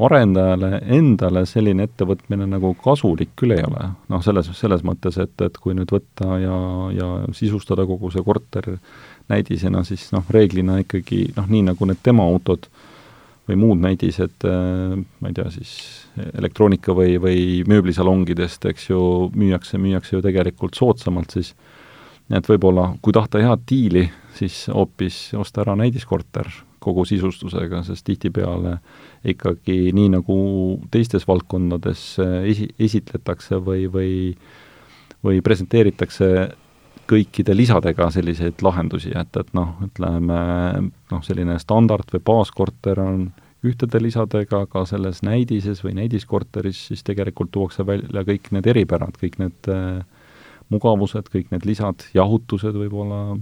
arendajale 0.00 0.78
endale 0.96 1.44
selline 1.46 1.84
ettevõtmine 1.84 2.46
nagu 2.48 2.72
kasulik 2.80 3.34
küll 3.36 3.52
ei 3.56 3.64
ole. 3.66 3.90
noh, 4.08 4.22
selles, 4.24 4.48
selles 4.56 4.84
mõttes, 4.86 5.18
et, 5.20 5.34
et 5.44 5.58
kui 5.60 5.76
nüüd 5.76 5.92
võtta 5.92 6.38
ja, 6.40 6.56
ja 6.96 7.08
sisustada 7.36 7.84
kogu 7.88 8.10
see 8.10 8.24
korter 8.24 8.70
näidisena, 9.32 9.84
siis 9.84 10.08
noh, 10.14 10.24
reeglina 10.32 10.78
ikkagi 10.82 11.26
noh, 11.36 11.50
nii 11.50 11.68
nagu 11.68 11.88
need 11.88 12.00
tema 12.02 12.24
autod 12.24 12.70
või 13.48 13.58
muud 13.58 13.82
näidised, 13.82 14.46
äh, 14.48 14.96
ma 14.96 15.28
ei 15.30 15.36
tea, 15.36 15.50
siis 15.52 15.76
elektroonika 16.38 16.94
või, 16.96 17.18
või 17.20 17.44
mööblisalongidest, 17.68 18.64
eks 18.72 18.90
ju, 18.90 19.02
müüakse, 19.36 19.80
müüakse 19.82 20.16
ju 20.16 20.24
tegelikult 20.24 20.78
soodsamalt, 20.78 21.36
siis 21.36 21.52
et 22.32 22.48
võib-olla, 22.48 22.92
kui 23.02 23.12
tahta 23.12 23.42
head 23.42 23.64
diili, 23.68 24.06
siis 24.38 24.64
hoopis 24.72 25.32
osta 25.36 25.66
ära 25.66 25.76
näidiskorter 25.76 26.48
kogu 26.82 27.06
sisustusega, 27.08 27.84
sest 27.86 28.04
tihtipeale 28.08 28.76
ikkagi 29.32 29.94
nii, 29.94 30.10
nagu 30.18 30.36
teistes 30.92 31.28
valdkondades 31.28 32.04
äh, 32.22 32.36
esi, 32.52 32.68
esitletakse 32.90 33.62
või, 33.62 33.86
või 33.92 34.12
või 35.22 35.40
presenteeritakse 35.42 36.26
kõikide 37.10 37.54
lisadega 37.56 38.08
selliseid 38.14 38.62
lahendusi, 38.62 39.12
et, 39.18 39.36
et 39.36 39.54
noh, 39.56 39.76
ütleme 39.84 40.40
noh, 41.12 41.22
selline 41.26 41.58
standard 41.62 42.12
või 42.14 42.22
baaskorter 42.24 43.00
on 43.02 43.24
ühtede 43.66 44.00
lisadega, 44.02 44.64
aga 44.66 44.84
selles 44.88 45.22
näidises 45.26 45.82
või 45.84 45.94
näidiskorteris 46.00 46.88
siis 46.90 47.04
tegelikult 47.06 47.52
tuuakse 47.54 47.86
välja 47.86 48.24
kõik 48.26 48.50
need 48.54 48.66
eripärad, 48.74 49.18
kõik 49.20 49.38
need 49.42 49.70
äh, 49.70 50.02
mugavused, 50.72 51.28
kõik 51.30 51.52
need 51.54 51.66
lisad, 51.68 52.06
jahutused 52.14 52.74
võib-olla, 52.78 53.36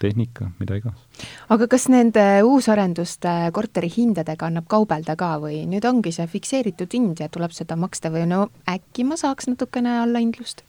tehnika, 0.00 0.50
mida 0.58 0.78
iganes. 0.78 1.00
aga 1.48 1.68
kas 1.70 1.88
nende 1.92 2.24
uusarenduste 2.46 3.34
korteri 3.56 3.90
hindadega 3.96 4.48
annab 4.50 4.68
kaubelda 4.70 5.16
ka 5.16 5.34
või 5.42 5.64
nüüd 5.70 5.86
ongi 5.88 6.12
see 6.14 6.26
fikseeritud 6.30 6.96
hind 6.96 7.22
ja 7.22 7.28
tuleb 7.32 7.54
seda 7.56 7.76
maksta 7.76 8.12
või 8.14 8.26
no 8.30 8.48
äkki 8.70 9.06
ma 9.08 9.18
saaks 9.20 9.50
natukene 9.50 10.00
allahindlust? 10.02 10.64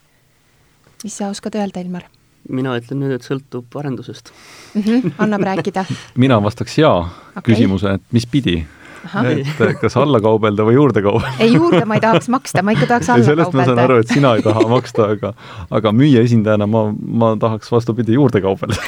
mis 1.03 1.17
sa 1.17 1.29
oskad 1.33 1.57
öelda, 1.59 1.81
Ilmar? 1.81 2.07
mina 2.49 2.75
ütlen 2.77 3.01
nüüd, 3.01 3.15
et 3.17 3.25
sõltub 3.25 3.77
arendusest 3.79 4.31
mm. 4.31 4.81
-hmm, 4.81 5.13
annab 5.17 5.45
rääkida 5.49 5.85
mina 6.25 6.41
vastaks 6.43 6.77
jaa 6.77 6.99
okay. 7.35 7.53
küsimuse, 7.53 7.97
et 7.97 8.11
mis 8.11 8.27
pidi 8.29 8.59
et 9.05 9.79
kas 9.81 9.97
alla 10.01 10.21
kaubelda 10.23 10.65
või 10.67 10.77
juurde 10.77 11.03
kaubelda 11.05 11.43
ei, 11.43 11.53
juurde 11.55 11.83
ma 11.89 11.97
ei 11.97 12.03
tahaks 12.03 12.29
maksta, 12.33 12.63
ma 12.65 12.75
ikka 12.75 12.89
tahaks 12.91 13.09
alla 13.13 13.25
kaubelda. 13.25 13.31
sellest 13.31 13.57
ma 13.57 13.67
saan 13.69 13.83
aru, 13.85 13.99
et 14.03 14.13
sina 14.13 14.35
ei 14.37 14.45
taha 14.45 14.65
maksta, 14.71 15.09
aga 15.15 15.33
aga 15.79 15.95
müüja 15.95 16.23
esindajana 16.25 16.67
ma, 16.69 16.85
ma 16.91 17.33
tahaks 17.41 17.71
vastupidi 17.71 18.17
juurde 18.17 18.43
kaubelda 18.43 18.79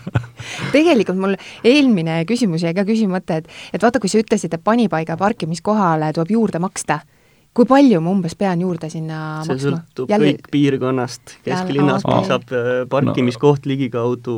tegelikult 0.74 1.20
mul 1.20 1.38
eelmine 1.66 2.22
küsimus 2.28 2.64
jäi 2.66 2.74
ka 2.76 2.86
küsimata, 2.88 3.40
et 3.40 3.48
et 3.74 3.82
vaata, 3.82 4.02
kui 4.02 4.12
sa 4.12 4.20
ütlesid, 4.22 4.54
et 4.54 4.64
panipaiga 4.64 5.16
parkimiskohale 5.20 6.12
tuleb 6.16 6.36
juurde 6.38 6.62
maksta 6.62 7.00
kui 7.56 7.66
palju 7.66 7.98
ma 8.02 8.12
umbes 8.14 8.36
pean 8.38 8.60
juurde 8.62 8.88
sinna 8.92 9.40
see 9.42 9.54
maksma? 9.54 9.78
sõltub 9.80 10.12
Jälle... 10.12 10.28
kõik 10.30 10.50
piirkonnast, 10.54 11.34
kesklinnas 11.46 12.04
okay. 12.04 12.20
maksab 12.20 12.54
äh, 12.54 12.68
parkimiskoht 12.90 13.66
no. 13.66 13.72
ligikaudu 13.72 14.36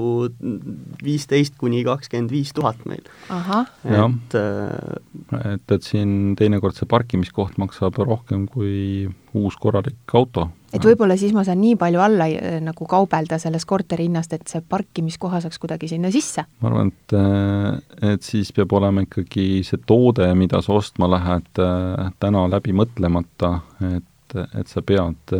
viisteist 1.05 1.59
kuni 1.61 1.83
kakskümmend 1.87 2.33
viis 2.33 2.55
tuhat 2.57 2.81
meil. 2.89 3.05
et 3.29 4.39
äh, 4.39 5.53
et, 5.53 5.77
et 5.77 5.85
siin 5.85 6.35
teinekord 6.41 6.79
see 6.79 6.89
parkimiskoht 6.89 7.61
maksab 7.61 8.01
rohkem 8.01 8.49
kui 8.49 9.09
uus 9.37 9.61
korralik 9.61 10.17
auto. 10.17 10.49
Et 10.73 10.87
võib-olla 10.87 11.17
siis 11.21 11.35
ma 11.37 11.45
saan 11.47 11.61
nii 11.63 11.77
palju 11.81 12.03
alla 12.03 12.29
äh, 12.31 12.59
nagu 12.65 12.87
kaubelda 12.89 13.39
sellest 13.43 13.69
korteri 13.69 14.09
hinnast, 14.09 14.33
et 14.37 14.47
see 14.51 14.63
parkimiskoha 14.65 15.43
saaks 15.45 15.61
kuidagi 15.63 15.91
sinna 15.93 16.13
sisse? 16.15 16.47
ma 16.63 16.71
arvan, 16.71 16.93
et, 16.93 17.17
äh, 17.19 18.15
et 18.15 18.27
siis 18.27 18.53
peab 18.57 18.73
olema 18.79 19.05
ikkagi 19.07 19.47
see 19.67 19.83
toode, 19.87 20.29
mida 20.39 20.63
sa 20.65 20.79
ostma 20.79 21.11
lähed, 21.13 21.53
äh, 21.63 22.11
täna 22.23 22.47
läbi 22.51 22.75
mõtlemata, 22.77 23.59
et, 23.93 24.41
et 24.57 24.69
sa 24.71 24.83
pead 24.87 25.37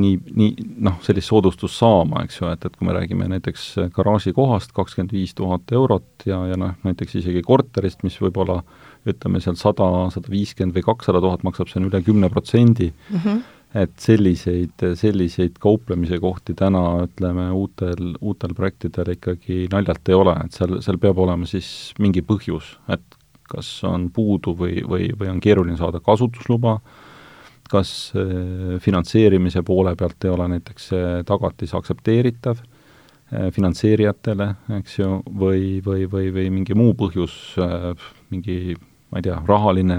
nii, 0.00 0.14
nii 0.34 0.66
noh, 0.82 0.96
sellist 1.04 1.30
soodustust 1.30 1.78
saama, 1.78 2.24
eks 2.26 2.40
ju, 2.40 2.48
et, 2.50 2.64
et 2.66 2.76
kui 2.76 2.88
me 2.88 2.94
räägime 2.96 3.28
näiteks 3.30 3.66
garaažikohast 3.94 4.74
kakskümmend 4.74 5.14
viis 5.14 5.34
tuhat 5.38 5.70
eurot 5.74 6.26
ja, 6.26 6.40
ja 6.50 6.58
noh, 6.60 6.74
näiteks 6.86 7.20
isegi 7.20 7.44
korterist, 7.46 8.02
mis 8.06 8.16
võib-olla 8.22 8.60
ütleme 9.08 9.42
seal 9.44 9.58
sada, 9.60 9.88
sada 10.14 10.32
viiskümmend 10.32 10.76
või 10.76 10.86
kakssada 10.86 11.22
tuhat 11.22 11.44
maksab, 11.46 11.70
see 11.70 11.80
on 11.82 11.90
üle 11.90 12.00
kümne 12.06 12.30
protsendi 12.32 12.90
mm, 12.90 13.20
-hmm. 13.20 13.42
Et 13.74 13.94
selliseid, 13.98 14.84
selliseid 14.98 15.56
kauplemise 15.62 16.20
kohti 16.22 16.54
täna 16.58 16.82
ütleme, 17.08 17.48
uutel, 17.50 18.14
uutel 18.22 18.54
projektidel 18.54 19.14
ikkagi 19.16 19.64
naljalt 19.72 20.10
ei 20.10 20.18
ole, 20.18 20.36
et 20.44 20.54
seal, 20.54 20.78
seal 20.84 21.00
peab 21.02 21.18
olema 21.24 21.48
siis 21.50 21.68
mingi 21.98 22.22
põhjus, 22.22 22.76
et 22.94 23.18
kas 23.50 23.68
on 23.88 24.08
puudu 24.14 24.54
või, 24.58 24.78
või, 24.88 25.10
või 25.18 25.32
on 25.32 25.42
keeruline 25.42 25.76
saada 25.80 26.00
kasutusluba, 26.04 26.78
kas 27.70 28.12
äh, 28.14 28.78
finantseerimise 28.84 29.64
poole 29.66 29.96
pealt 29.98 30.24
ei 30.24 30.32
ole 30.32 30.48
näiteks 30.54 30.90
tagatis 31.26 31.74
aktsepteeritav 31.74 32.62
äh, 32.62 33.50
finantseerijatele, 33.52 34.50
eks 34.78 34.98
ju, 35.00 35.18
või, 35.26 35.80
või, 35.84 36.06
või, 36.10 36.30
või 36.34 36.50
mingi 36.60 36.78
muu 36.78 36.94
põhjus, 36.98 37.36
äh, 37.58 37.90
mingi 38.30 38.76
ma 39.10 39.20
ei 39.20 39.26
tea, 39.28 39.40
rahaline, 39.46 39.98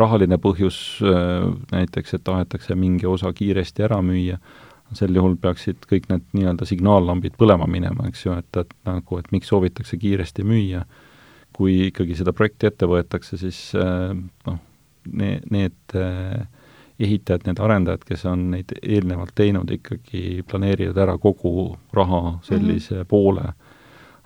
rahaline 0.00 0.38
põhjus 0.42 0.78
äh, 1.02 1.48
näiteks, 1.72 2.16
et 2.16 2.24
tahetakse 2.24 2.76
mingi 2.78 3.06
osa 3.06 3.32
kiiresti 3.32 3.86
ära 3.86 4.00
müüa, 4.02 4.38
sel 4.94 5.14
juhul 5.16 5.36
peaksid 5.40 5.86
kõik 5.90 6.08
need 6.10 6.26
nii-öelda 6.36 6.66
signaallambid 6.68 7.38
põlema 7.40 7.66
minema, 7.70 8.08
eks 8.10 8.26
ju, 8.26 8.36
et, 8.38 8.60
et 8.60 8.74
nagu, 8.86 9.18
et 9.18 9.30
miks 9.34 9.50
soovitakse 9.50 9.98
kiiresti 9.98 10.44
müüa, 10.46 10.84
kui 11.54 11.88
ikkagi 11.88 12.18
seda 12.18 12.34
projekti 12.34 12.68
ette 12.70 12.88
võetakse, 12.90 13.38
siis 13.40 13.58
äh, 13.78 14.12
noh, 14.46 14.60
need, 15.10 15.46
need 15.54 15.98
äh, 15.98 16.44
ehitajad, 16.98 17.46
need 17.48 17.60
arendajad, 17.62 18.04
kes 18.06 18.24
on 18.30 18.48
neid 18.52 18.74
eelnevalt 18.82 19.34
teinud, 19.34 19.70
ikkagi 19.70 20.44
planeerivad 20.50 20.98
ära 21.06 21.16
kogu 21.18 21.74
raha 21.92 22.38
sellise 22.46 22.94
mm 22.94 23.00
-hmm. 23.00 23.08
poole, 23.08 23.52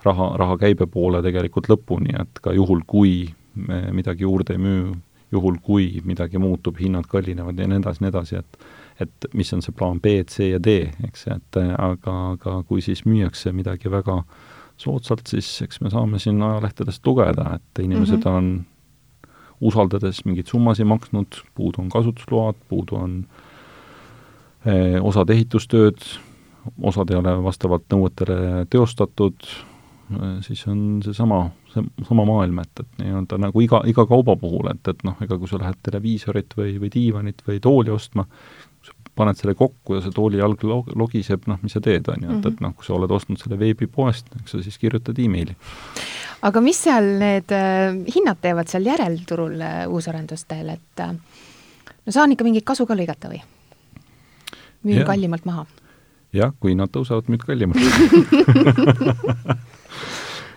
raha, 0.03 0.31
raha 0.37 0.57
käibe 0.57 0.85
poole 0.85 1.21
tegelikult 1.21 1.69
lõpuni, 1.69 2.21
et 2.21 2.39
ka 2.41 2.53
juhul, 2.53 2.81
kui 2.87 3.29
me 3.55 3.89
midagi 3.91 4.23
juurde 4.23 4.53
ei 4.53 4.57
müü, 4.57 4.93
juhul 5.31 5.59
kui 5.61 6.01
midagi 6.05 6.39
muutub, 6.41 6.79
hinnad 6.81 7.07
kallinevad 7.09 7.59
ja 7.59 7.67
nii 7.69 7.81
edasi, 7.81 8.03
nii 8.03 8.13
edasi, 8.13 8.43
et 8.43 8.69
et 8.99 9.27
mis 9.33 9.47
on 9.55 9.61
see 9.63 9.71
plaan 9.71 10.01
B, 10.03 10.17
C 10.27 10.49
ja 10.49 10.57
D, 10.59 10.89
eks, 11.07 11.21
et 11.31 11.57
aga, 11.79 12.15
aga 12.33 12.55
kui 12.67 12.81
siis 12.83 13.05
müüakse 13.07 13.53
midagi 13.55 13.87
väga 13.91 14.17
soodsalt, 14.79 15.23
siis 15.31 15.47
eks 15.63 15.79
me 15.79 15.91
saame 15.93 16.19
siin 16.19 16.41
ajalehtedest 16.43 17.07
lugeda, 17.07 17.53
et 17.55 17.83
inimesed 17.83 18.17
mm 18.17 18.23
-hmm. 18.23 18.37
on 18.37 18.65
usaldades 19.71 20.25
mingeid 20.25 20.51
summasid 20.51 20.87
maksnud, 20.87 21.39
puudu 21.55 21.81
on 21.81 21.89
kasutusload, 21.89 22.55
puudu 22.67 22.95
on 22.95 23.25
eh, 24.65 24.99
osad 25.03 25.29
ehitustööd, 25.29 26.03
osad 26.81 27.09
ei 27.09 27.17
ole 27.17 27.43
vastavalt 27.43 27.87
nõuetele 27.93 28.65
teostatud, 28.69 29.35
Äh, 30.09 30.41
siis 30.41 30.67
on 30.67 31.01
seesama, 31.05 31.49
see 31.73 32.05
sama 32.07 32.25
maailm, 32.27 32.61
et, 32.63 32.81
et 32.81 33.03
nii-öelda 33.03 33.39
nagu 33.45 33.61
iga, 33.61 33.81
iga 33.89 34.05
kauba 34.09 34.35
puhul, 34.39 34.71
et, 34.71 34.81
et 34.91 35.03
noh, 35.07 35.17
ega 35.23 35.37
kui 35.37 35.49
sa 35.49 35.59
lähed 35.61 35.79
televiisorit 35.85 36.55
või, 36.57 36.75
või 36.81 36.91
diivanit 36.93 37.43
või 37.47 37.61
tooli 37.63 37.93
ostma, 37.93 38.25
paned 39.19 39.39
selle 39.39 39.55
kokku 39.57 39.97
ja 39.97 40.03
see 40.03 40.13
tooli 40.15 40.39
jalg 40.39 40.61
log-, 40.67 40.91
logiseb, 40.97 41.41
noh, 41.51 41.59
mis 41.63 41.73
sa 41.75 41.81
teed, 41.83 42.07
on 42.11 42.23
ju, 42.23 42.29
et, 42.37 42.45
et 42.45 42.53
mhm. 42.53 42.63
noh, 42.65 42.71
kui 42.77 42.87
sa 42.87 42.95
oled 42.95 43.11
ostnud 43.15 43.41
selle 43.41 43.57
veebipoest, 43.59 44.25
eks 44.41 44.55
sa 44.55 44.61
siis 44.65 44.77
kirjutad 44.81 45.19
emaili. 45.19 45.55
aga 46.47 46.63
mis 46.63 46.79
seal 46.85 47.05
need 47.19 47.49
äh, 47.55 47.91
hinnad 48.15 48.39
teevad 48.43 48.67
seal 48.71 48.87
järelturul 48.87 49.57
äh, 49.59 49.81
uusarendustel, 49.91 50.67
et 50.77 51.03
äh, 51.03 51.11
no 52.05 52.15
saan 52.15 52.35
ikka 52.35 52.47
mingit 52.47 52.67
kasu 52.67 52.87
ka 52.89 52.97
lõigata 52.97 53.33
või? 53.33 53.41
müün 54.87 55.03
kallimalt 55.07 55.45
maha? 55.49 55.67
jah, 56.35 56.49
kui 56.63 56.77
nad 56.79 56.89
tõusevad, 56.93 57.25
müüd 57.31 57.43
kallimalt 57.43 57.83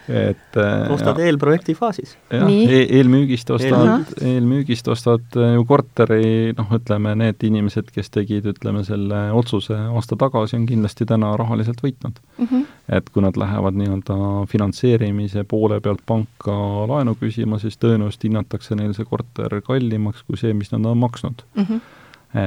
et 0.09 0.57
äh, 0.59 0.91
ostad 0.91 1.19
eelprojekti 1.23 1.75
faasis. 1.79 2.17
jah 2.33 2.49
e, 2.51 2.81
eelmüügist 2.99 3.51
ostad, 3.55 4.11
eelmüügist 4.19 4.89
ostad 4.91 5.37
äh, 5.39 5.55
ju 5.55 5.65
korteri, 5.69 6.53
noh, 6.59 6.73
ütleme, 6.75 7.15
need 7.21 7.45
inimesed, 7.47 7.93
kes 7.95 8.11
tegid, 8.15 8.49
ütleme, 8.51 8.83
selle 8.87 9.23
otsuse 9.39 9.79
aasta 9.79 10.19
tagasi, 10.19 10.59
on 10.59 10.67
kindlasti 10.67 11.07
täna 11.09 11.33
rahaliselt 11.39 11.83
võitnud 11.85 12.19
mm. 12.19 12.51
-hmm. 12.51 12.67
et 12.99 13.11
kui 13.15 13.23
nad 13.23 13.39
lähevad 13.39 13.79
nii-öelda 13.79 14.19
finantseerimise 14.51 15.47
poole 15.49 15.81
pealt 15.81 16.03
panka 16.07 16.59
laenu 16.91 17.15
küsima, 17.21 17.63
siis 17.63 17.79
tõenäoliselt 17.79 18.27
hinnatakse 18.29 18.79
neil 18.79 18.95
see 18.99 19.07
korter 19.07 19.61
kallimaks 19.63 20.27
kui 20.27 20.41
see, 20.41 20.55
mis 20.55 20.75
nad 20.75 20.87
on 20.87 20.99
maksnud 20.99 21.47
mm. 21.55 21.65
-hmm. 21.65 21.81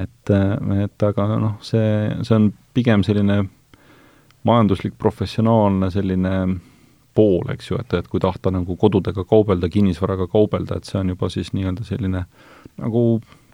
et, 0.02 0.36
et 0.84 1.04
aga 1.04 1.28
noh, 1.40 1.58
see, 1.62 2.12
see 2.22 2.36
on 2.36 2.54
pigem 2.74 3.04
selline 3.04 3.46
majanduslik, 4.46 4.94
professionaalne 4.98 5.90
selline 5.92 6.32
pool, 7.16 7.48
eks 7.54 7.72
ju, 7.72 7.80
et, 7.80 7.94
et 7.98 8.08
kui 8.12 8.22
tahta 8.24 8.52
nagu 8.54 8.76
kodudega 8.80 9.24
kaubelda, 9.28 9.70
kinnisvaraga 9.72 10.28
kaubelda, 10.32 10.78
et 10.78 10.90
see 10.90 11.00
on 11.00 11.14
juba 11.14 11.30
siis 11.32 11.54
nii-öelda 11.56 11.88
selline 11.88 12.26
nagu 12.82 13.04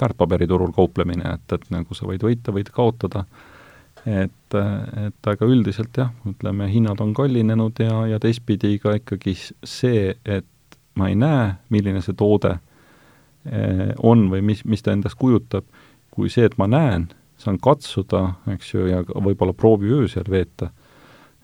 väärtpaberiturul 0.02 0.74
kauplemine, 0.76 1.36
et, 1.38 1.54
et 1.54 1.68
nagu 1.74 1.98
sa 1.98 2.08
võid 2.10 2.26
võita, 2.26 2.54
võid 2.56 2.72
kaotada, 2.74 3.26
et, 4.06 4.58
et 4.58 5.30
aga 5.34 5.50
üldiselt 5.50 5.98
jah, 5.98 6.10
ütleme, 6.28 6.68
hinnad 6.72 7.04
on 7.06 7.14
kallinenud 7.18 7.84
ja, 7.84 8.02
ja 8.16 8.20
teistpidi 8.22 8.80
ka 8.82 8.96
ikkagi 8.98 9.38
see, 9.38 10.16
et 10.26 10.50
ma 10.98 11.12
ei 11.12 11.16
näe, 11.20 11.54
milline 11.70 12.02
see 12.04 12.18
toode 12.18 12.56
eh, 13.46 13.92
on 14.02 14.28
või 14.34 14.42
mis, 14.52 14.66
mis 14.66 14.82
ta 14.82 14.96
endast 14.96 15.20
kujutab, 15.22 15.68
kui 16.12 16.34
see, 16.34 16.50
et 16.50 16.58
ma 16.60 16.68
näen, 16.72 17.12
saan 17.42 17.62
katsuda, 17.62 18.26
eks 18.56 18.74
ju, 18.74 18.90
ja 18.90 19.06
võib-olla 19.06 19.54
prooviöö 19.58 20.10
seal 20.10 20.28
veeta 20.30 20.70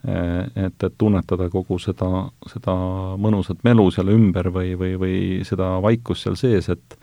et, 0.06 0.84
et 0.84 0.98
tunnetada 0.98 1.50
kogu 1.50 1.80
seda, 1.82 2.28
seda 2.48 2.76
mõnusat 3.20 3.64
melu 3.68 3.88
seal 3.91 4.12
ümber 4.14 4.52
või, 4.54 4.76
või, 4.80 4.93
või 5.02 5.16
seda 5.48 5.78
vaikust 5.84 6.28
seal 6.28 6.38
sees, 6.39 6.70
et 6.74 7.00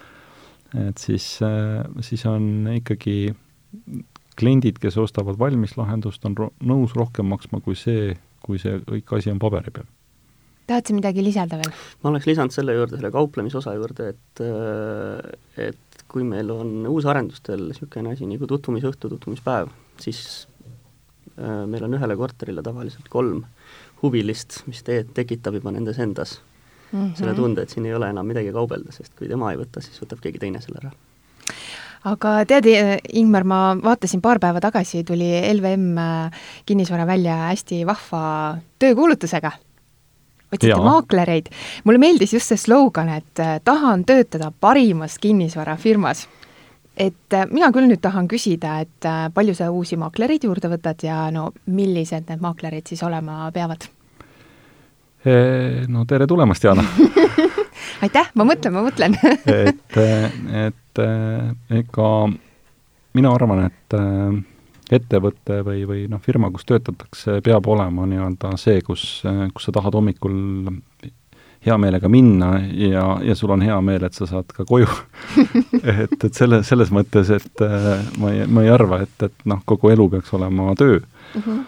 et 0.75 0.99
siis, 0.99 1.25
siis 2.03 2.23
on 2.27 2.67
ikkagi 2.73 3.33
kliendid, 4.39 4.81
kes 4.83 4.97
ostavad 4.99 5.39
valmis 5.39 5.77
lahendust, 5.79 6.25
on 6.27 6.35
ro-, 6.39 6.53
nõus 6.67 6.97
rohkem 6.99 7.29
maksma 7.31 7.61
kui 7.63 7.77
see, 7.79 8.15
kui 8.43 8.59
see 8.59 8.81
kõik 8.83 9.13
asi 9.19 9.31
on 9.31 9.39
paberi 9.43 9.71
peal. 9.75 9.87
tahad 10.67 10.89
sa 10.89 10.97
midagi 10.97 11.23
lisada 11.23 11.61
veel? 11.61 11.71
ma 12.03 12.11
oleks 12.11 12.27
lisanud 12.27 12.55
selle 12.55 12.75
juurde, 12.75 12.99
selle 12.99 13.13
kauplemisosa 13.15 13.77
juurde, 13.79 14.09
et 14.15 14.45
et 15.69 16.03
kui 16.11 16.27
meil 16.27 16.51
on 16.55 16.87
uusarendustel 16.91 17.69
niisugune 17.69 18.13
asi 18.15 18.27
nagu 18.27 18.47
tutvumisõhtu, 18.51 19.11
tutvumispäev, 19.15 19.71
siis 20.03 20.47
meil 21.37 21.85
on 21.85 21.95
ühele 21.99 22.17
korterile 22.17 22.63
tavaliselt 22.63 23.09
kolm 23.11 23.45
huvilist, 24.03 24.61
mis 24.67 24.83
te-, 24.87 25.05
tekitab 25.15 25.55
juba 25.59 25.73
nendes 25.75 25.99
endas 25.99 26.41
mm 26.93 27.01
-hmm. 27.01 27.15
selle 27.19 27.35
tunde, 27.35 27.63
et 27.63 27.71
siin 27.71 27.87
ei 27.87 27.95
ole 27.95 28.11
enam 28.11 28.27
midagi 28.27 28.53
kaubelda, 28.53 28.93
sest 28.93 29.15
kui 29.19 29.29
tema 29.29 29.53
ei 29.53 29.59
võta, 29.59 29.83
siis 29.83 30.01
võtab 30.03 30.21
keegi 30.23 30.39
teine 30.39 30.61
selle 30.61 30.79
ära 30.83 30.93
aga 32.05 32.33
tead, 32.49 32.69
Ingmar, 33.17 33.45
ma 33.49 33.61
vaatasin 33.81 34.23
paar 34.25 34.41
päeva 34.43 34.61
tagasi, 34.61 35.05
tuli 35.05 35.29
LVM 35.55 35.99
äh, 35.99 36.43
kinnisvara 36.67 37.07
välja 37.07 37.37
hästi 37.49 37.87
vahva 37.87 38.23
töökuulutusega. 38.79 39.53
otsiti 40.53 40.75
maaklereid. 40.75 41.49
mulle 41.85 41.99
meeldis 41.99 42.33
just 42.33 42.47
see 42.47 42.57
slogan, 42.57 43.09
et 43.09 43.41
äh, 43.41 43.61
tahan 43.65 44.05
töötada 44.05 44.53
parimas 44.61 45.19
kinnisvarafirmas 45.19 46.29
et 46.97 47.37
äh, 47.37 47.47
mina 47.51 47.71
küll 47.75 47.89
nüüd 47.91 48.03
tahan 48.03 48.29
küsida, 48.31 48.79
et 48.85 49.09
äh, 49.09 49.27
palju 49.35 49.55
sa 49.59 49.71
uusi 49.75 49.99
maaklereid 50.01 50.47
juurde 50.47 50.71
võtad 50.73 51.03
ja 51.07 51.27
no 51.35 51.51
millised 51.67 52.31
need 52.31 52.43
maaklerid 52.45 52.91
siis 52.91 53.03
olema 53.07 53.51
peavad? 53.55 53.89
No 55.89 56.03
tere 56.05 56.27
tulemast, 56.29 56.67
Jana 56.67 56.83
aitäh, 58.05 58.29
ma 58.37 58.45
mõtlen, 58.45 58.75
ma 58.75 58.83
mõtlen. 58.85 59.15
Et, 59.65 59.97
et 60.67 61.01
ega 61.73 62.09
mina 63.17 63.31
arvan, 63.33 63.63
et 63.71 63.97
ettevõte 64.93 65.63
või, 65.65 65.85
või 65.89 66.05
noh, 66.13 66.21
firma, 66.23 66.51
kus 66.53 66.67
töötatakse, 66.69 67.39
peab 67.45 67.67
olema 67.73 68.05
nii-öelda 68.11 68.53
see, 68.61 68.83
kus, 68.85 69.23
kus 69.57 69.69
sa 69.69 69.75
tahad 69.75 69.97
hommikul 69.97 70.37
hea 71.65 71.77
meelega 71.81 72.09
minna 72.13 72.55
ja, 72.77 73.05
ja 73.25 73.35
sul 73.37 73.53
on 73.55 73.63
hea 73.65 73.77
meel, 73.85 74.05
et 74.05 74.17
sa 74.17 74.29
saad 74.29 74.51
ka 74.55 74.67
koju 74.69 74.89
et, 76.05 76.17
et 76.17 76.33
selle, 76.33 76.61
selles 76.67 76.93
mõttes, 76.95 77.31
et 77.35 77.65
äh, 77.65 78.03
ma 78.21 78.33
ei, 78.35 78.49
ma 78.51 78.65
ei 78.65 78.73
arva, 78.73 79.01
et, 79.05 79.15
et 79.25 79.47
noh, 79.49 79.63
kogu 79.69 79.93
elu 79.95 80.09
peaks 80.17 80.35
olema 80.37 80.75
töö 80.79 81.01
mm. 81.01 81.41
-hmm. 81.41 81.63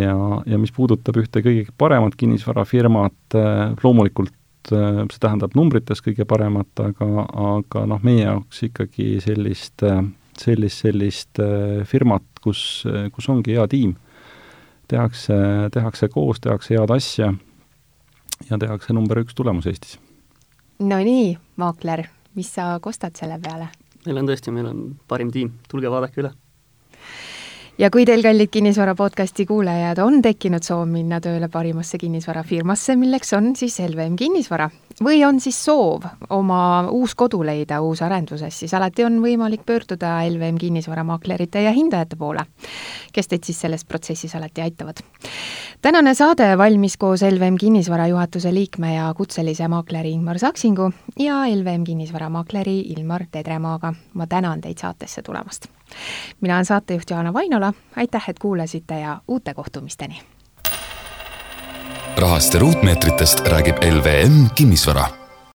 ja, 0.00 0.16
ja 0.46 0.58
mis 0.58 0.74
puudutab 0.74 1.20
ühte 1.22 1.44
kõige 1.44 1.70
paremat 1.78 2.16
kinnisvarafirmat 2.18 3.38
äh,, 3.38 3.76
loomulikult 3.84 4.72
äh, 4.72 5.04
see 5.10 5.22
tähendab 5.22 5.54
numbrites 5.54 6.02
kõige 6.02 6.26
paremat, 6.26 6.72
aga, 6.82 7.26
aga 7.52 7.86
noh, 7.86 8.02
meie 8.02 8.24
jaoks 8.24 8.62
ikkagi 8.70 9.20
sellist, 9.22 9.86
sellist, 10.38 10.82
sellist 10.82 11.42
firmat, 11.84 12.26
kus, 12.42 12.84
kus 13.12 13.28
ongi 13.28 13.54
hea 13.54 13.66
tiim. 13.68 13.94
tehakse, 14.88 15.34
tehakse 15.74 16.08
koos, 16.08 16.40
tehakse 16.40 16.74
head 16.74 16.90
asja 16.90 17.32
ja 18.50 18.58
tehakse 18.58 18.92
number 18.96 19.22
üks 19.24 19.34
tulemus 19.34 19.66
Eestis. 19.66 19.98
no 20.78 20.98
nii, 20.98 21.36
maakler, 21.56 22.06
mis 22.34 22.54
sa 22.54 22.76
kostad 22.80 23.16
selle 23.18 23.38
peale? 23.42 23.68
meil 24.06 24.22
on 24.22 24.28
tõesti, 24.28 24.54
meil 24.54 24.68
on 24.70 24.82
parim 25.08 25.32
tiim, 25.34 25.54
tulge 25.70 25.90
vaadake 25.90 26.22
üle 26.22 26.32
ja 27.78 27.90
kui 27.92 28.06
teil, 28.08 28.22
kallid 28.24 28.52
Kinnisvara 28.52 28.94
podcasti 28.98 29.46
kuulajad, 29.46 30.00
on 30.04 30.22
tekkinud 30.24 30.64
soov 30.64 30.86
minna 30.90 31.20
tööle 31.20 31.48
parimasse 31.52 31.98
kinnisvarafirmasse, 32.00 32.96
milleks 32.96 33.32
on 33.36 33.54
siis 33.58 33.78
LVM 33.84 34.16
Kinnisvara, 34.20 34.70
või 35.04 35.24
on 35.26 35.40
siis 35.40 35.58
soov 35.64 36.04
oma 36.30 36.88
uus 36.90 37.14
kodu 37.14 37.42
leida 37.44 37.80
uusarenduses, 37.84 38.58
siis 38.58 38.74
alati 38.74 39.04
on 39.04 39.20
võimalik 39.22 39.66
pöörduda 39.66 40.18
LVM 40.28 40.58
kinnisvaramaaklerite 40.58 41.62
ja 41.62 41.72
hindajate 41.76 42.16
poole, 42.16 42.46
kes 43.12 43.28
teid 43.28 43.44
siis 43.44 43.60
selles 43.60 43.84
protsessis 43.84 44.34
alati 44.34 44.60
aitavad. 44.60 45.02
tänane 45.82 46.14
saade 46.14 46.58
valmis 46.58 46.96
koos 46.96 47.22
LVM 47.22 47.56
Kinnisvara 47.60 48.06
juhatuse 48.06 48.54
liikme 48.54 48.94
ja 48.94 49.14
kutselise 49.16 49.68
maakleri 49.68 50.12
Ingmar 50.12 50.38
Saksingu 50.38 50.90
ja 51.18 51.42
LVM 51.48 51.84
Kinnisvara 51.84 52.28
maakleri 52.28 52.80
Ilmar 52.80 53.26
Tedremaaga. 53.30 53.94
ma 54.14 54.26
tänan 54.26 54.60
teid 54.60 54.78
saatesse 54.78 55.22
tulemast 55.22 55.66
mina 56.40 56.54
olen 56.54 56.64
saatejuht 56.64 57.10
Jaana 57.10 57.32
Vainola, 57.32 57.72
aitäh, 57.96 58.24
et 58.28 58.38
kuulasite 58.38 59.00
ja 59.00 59.20
uute 59.28 59.54
kohtumisteni! 59.54 60.35
Rahast 62.16 62.54
ja 62.54 62.60
ruutmeetritest 62.60 63.40
räägib 63.40 63.76
LVM 63.84 64.48
Kinnisvara 64.54 65.25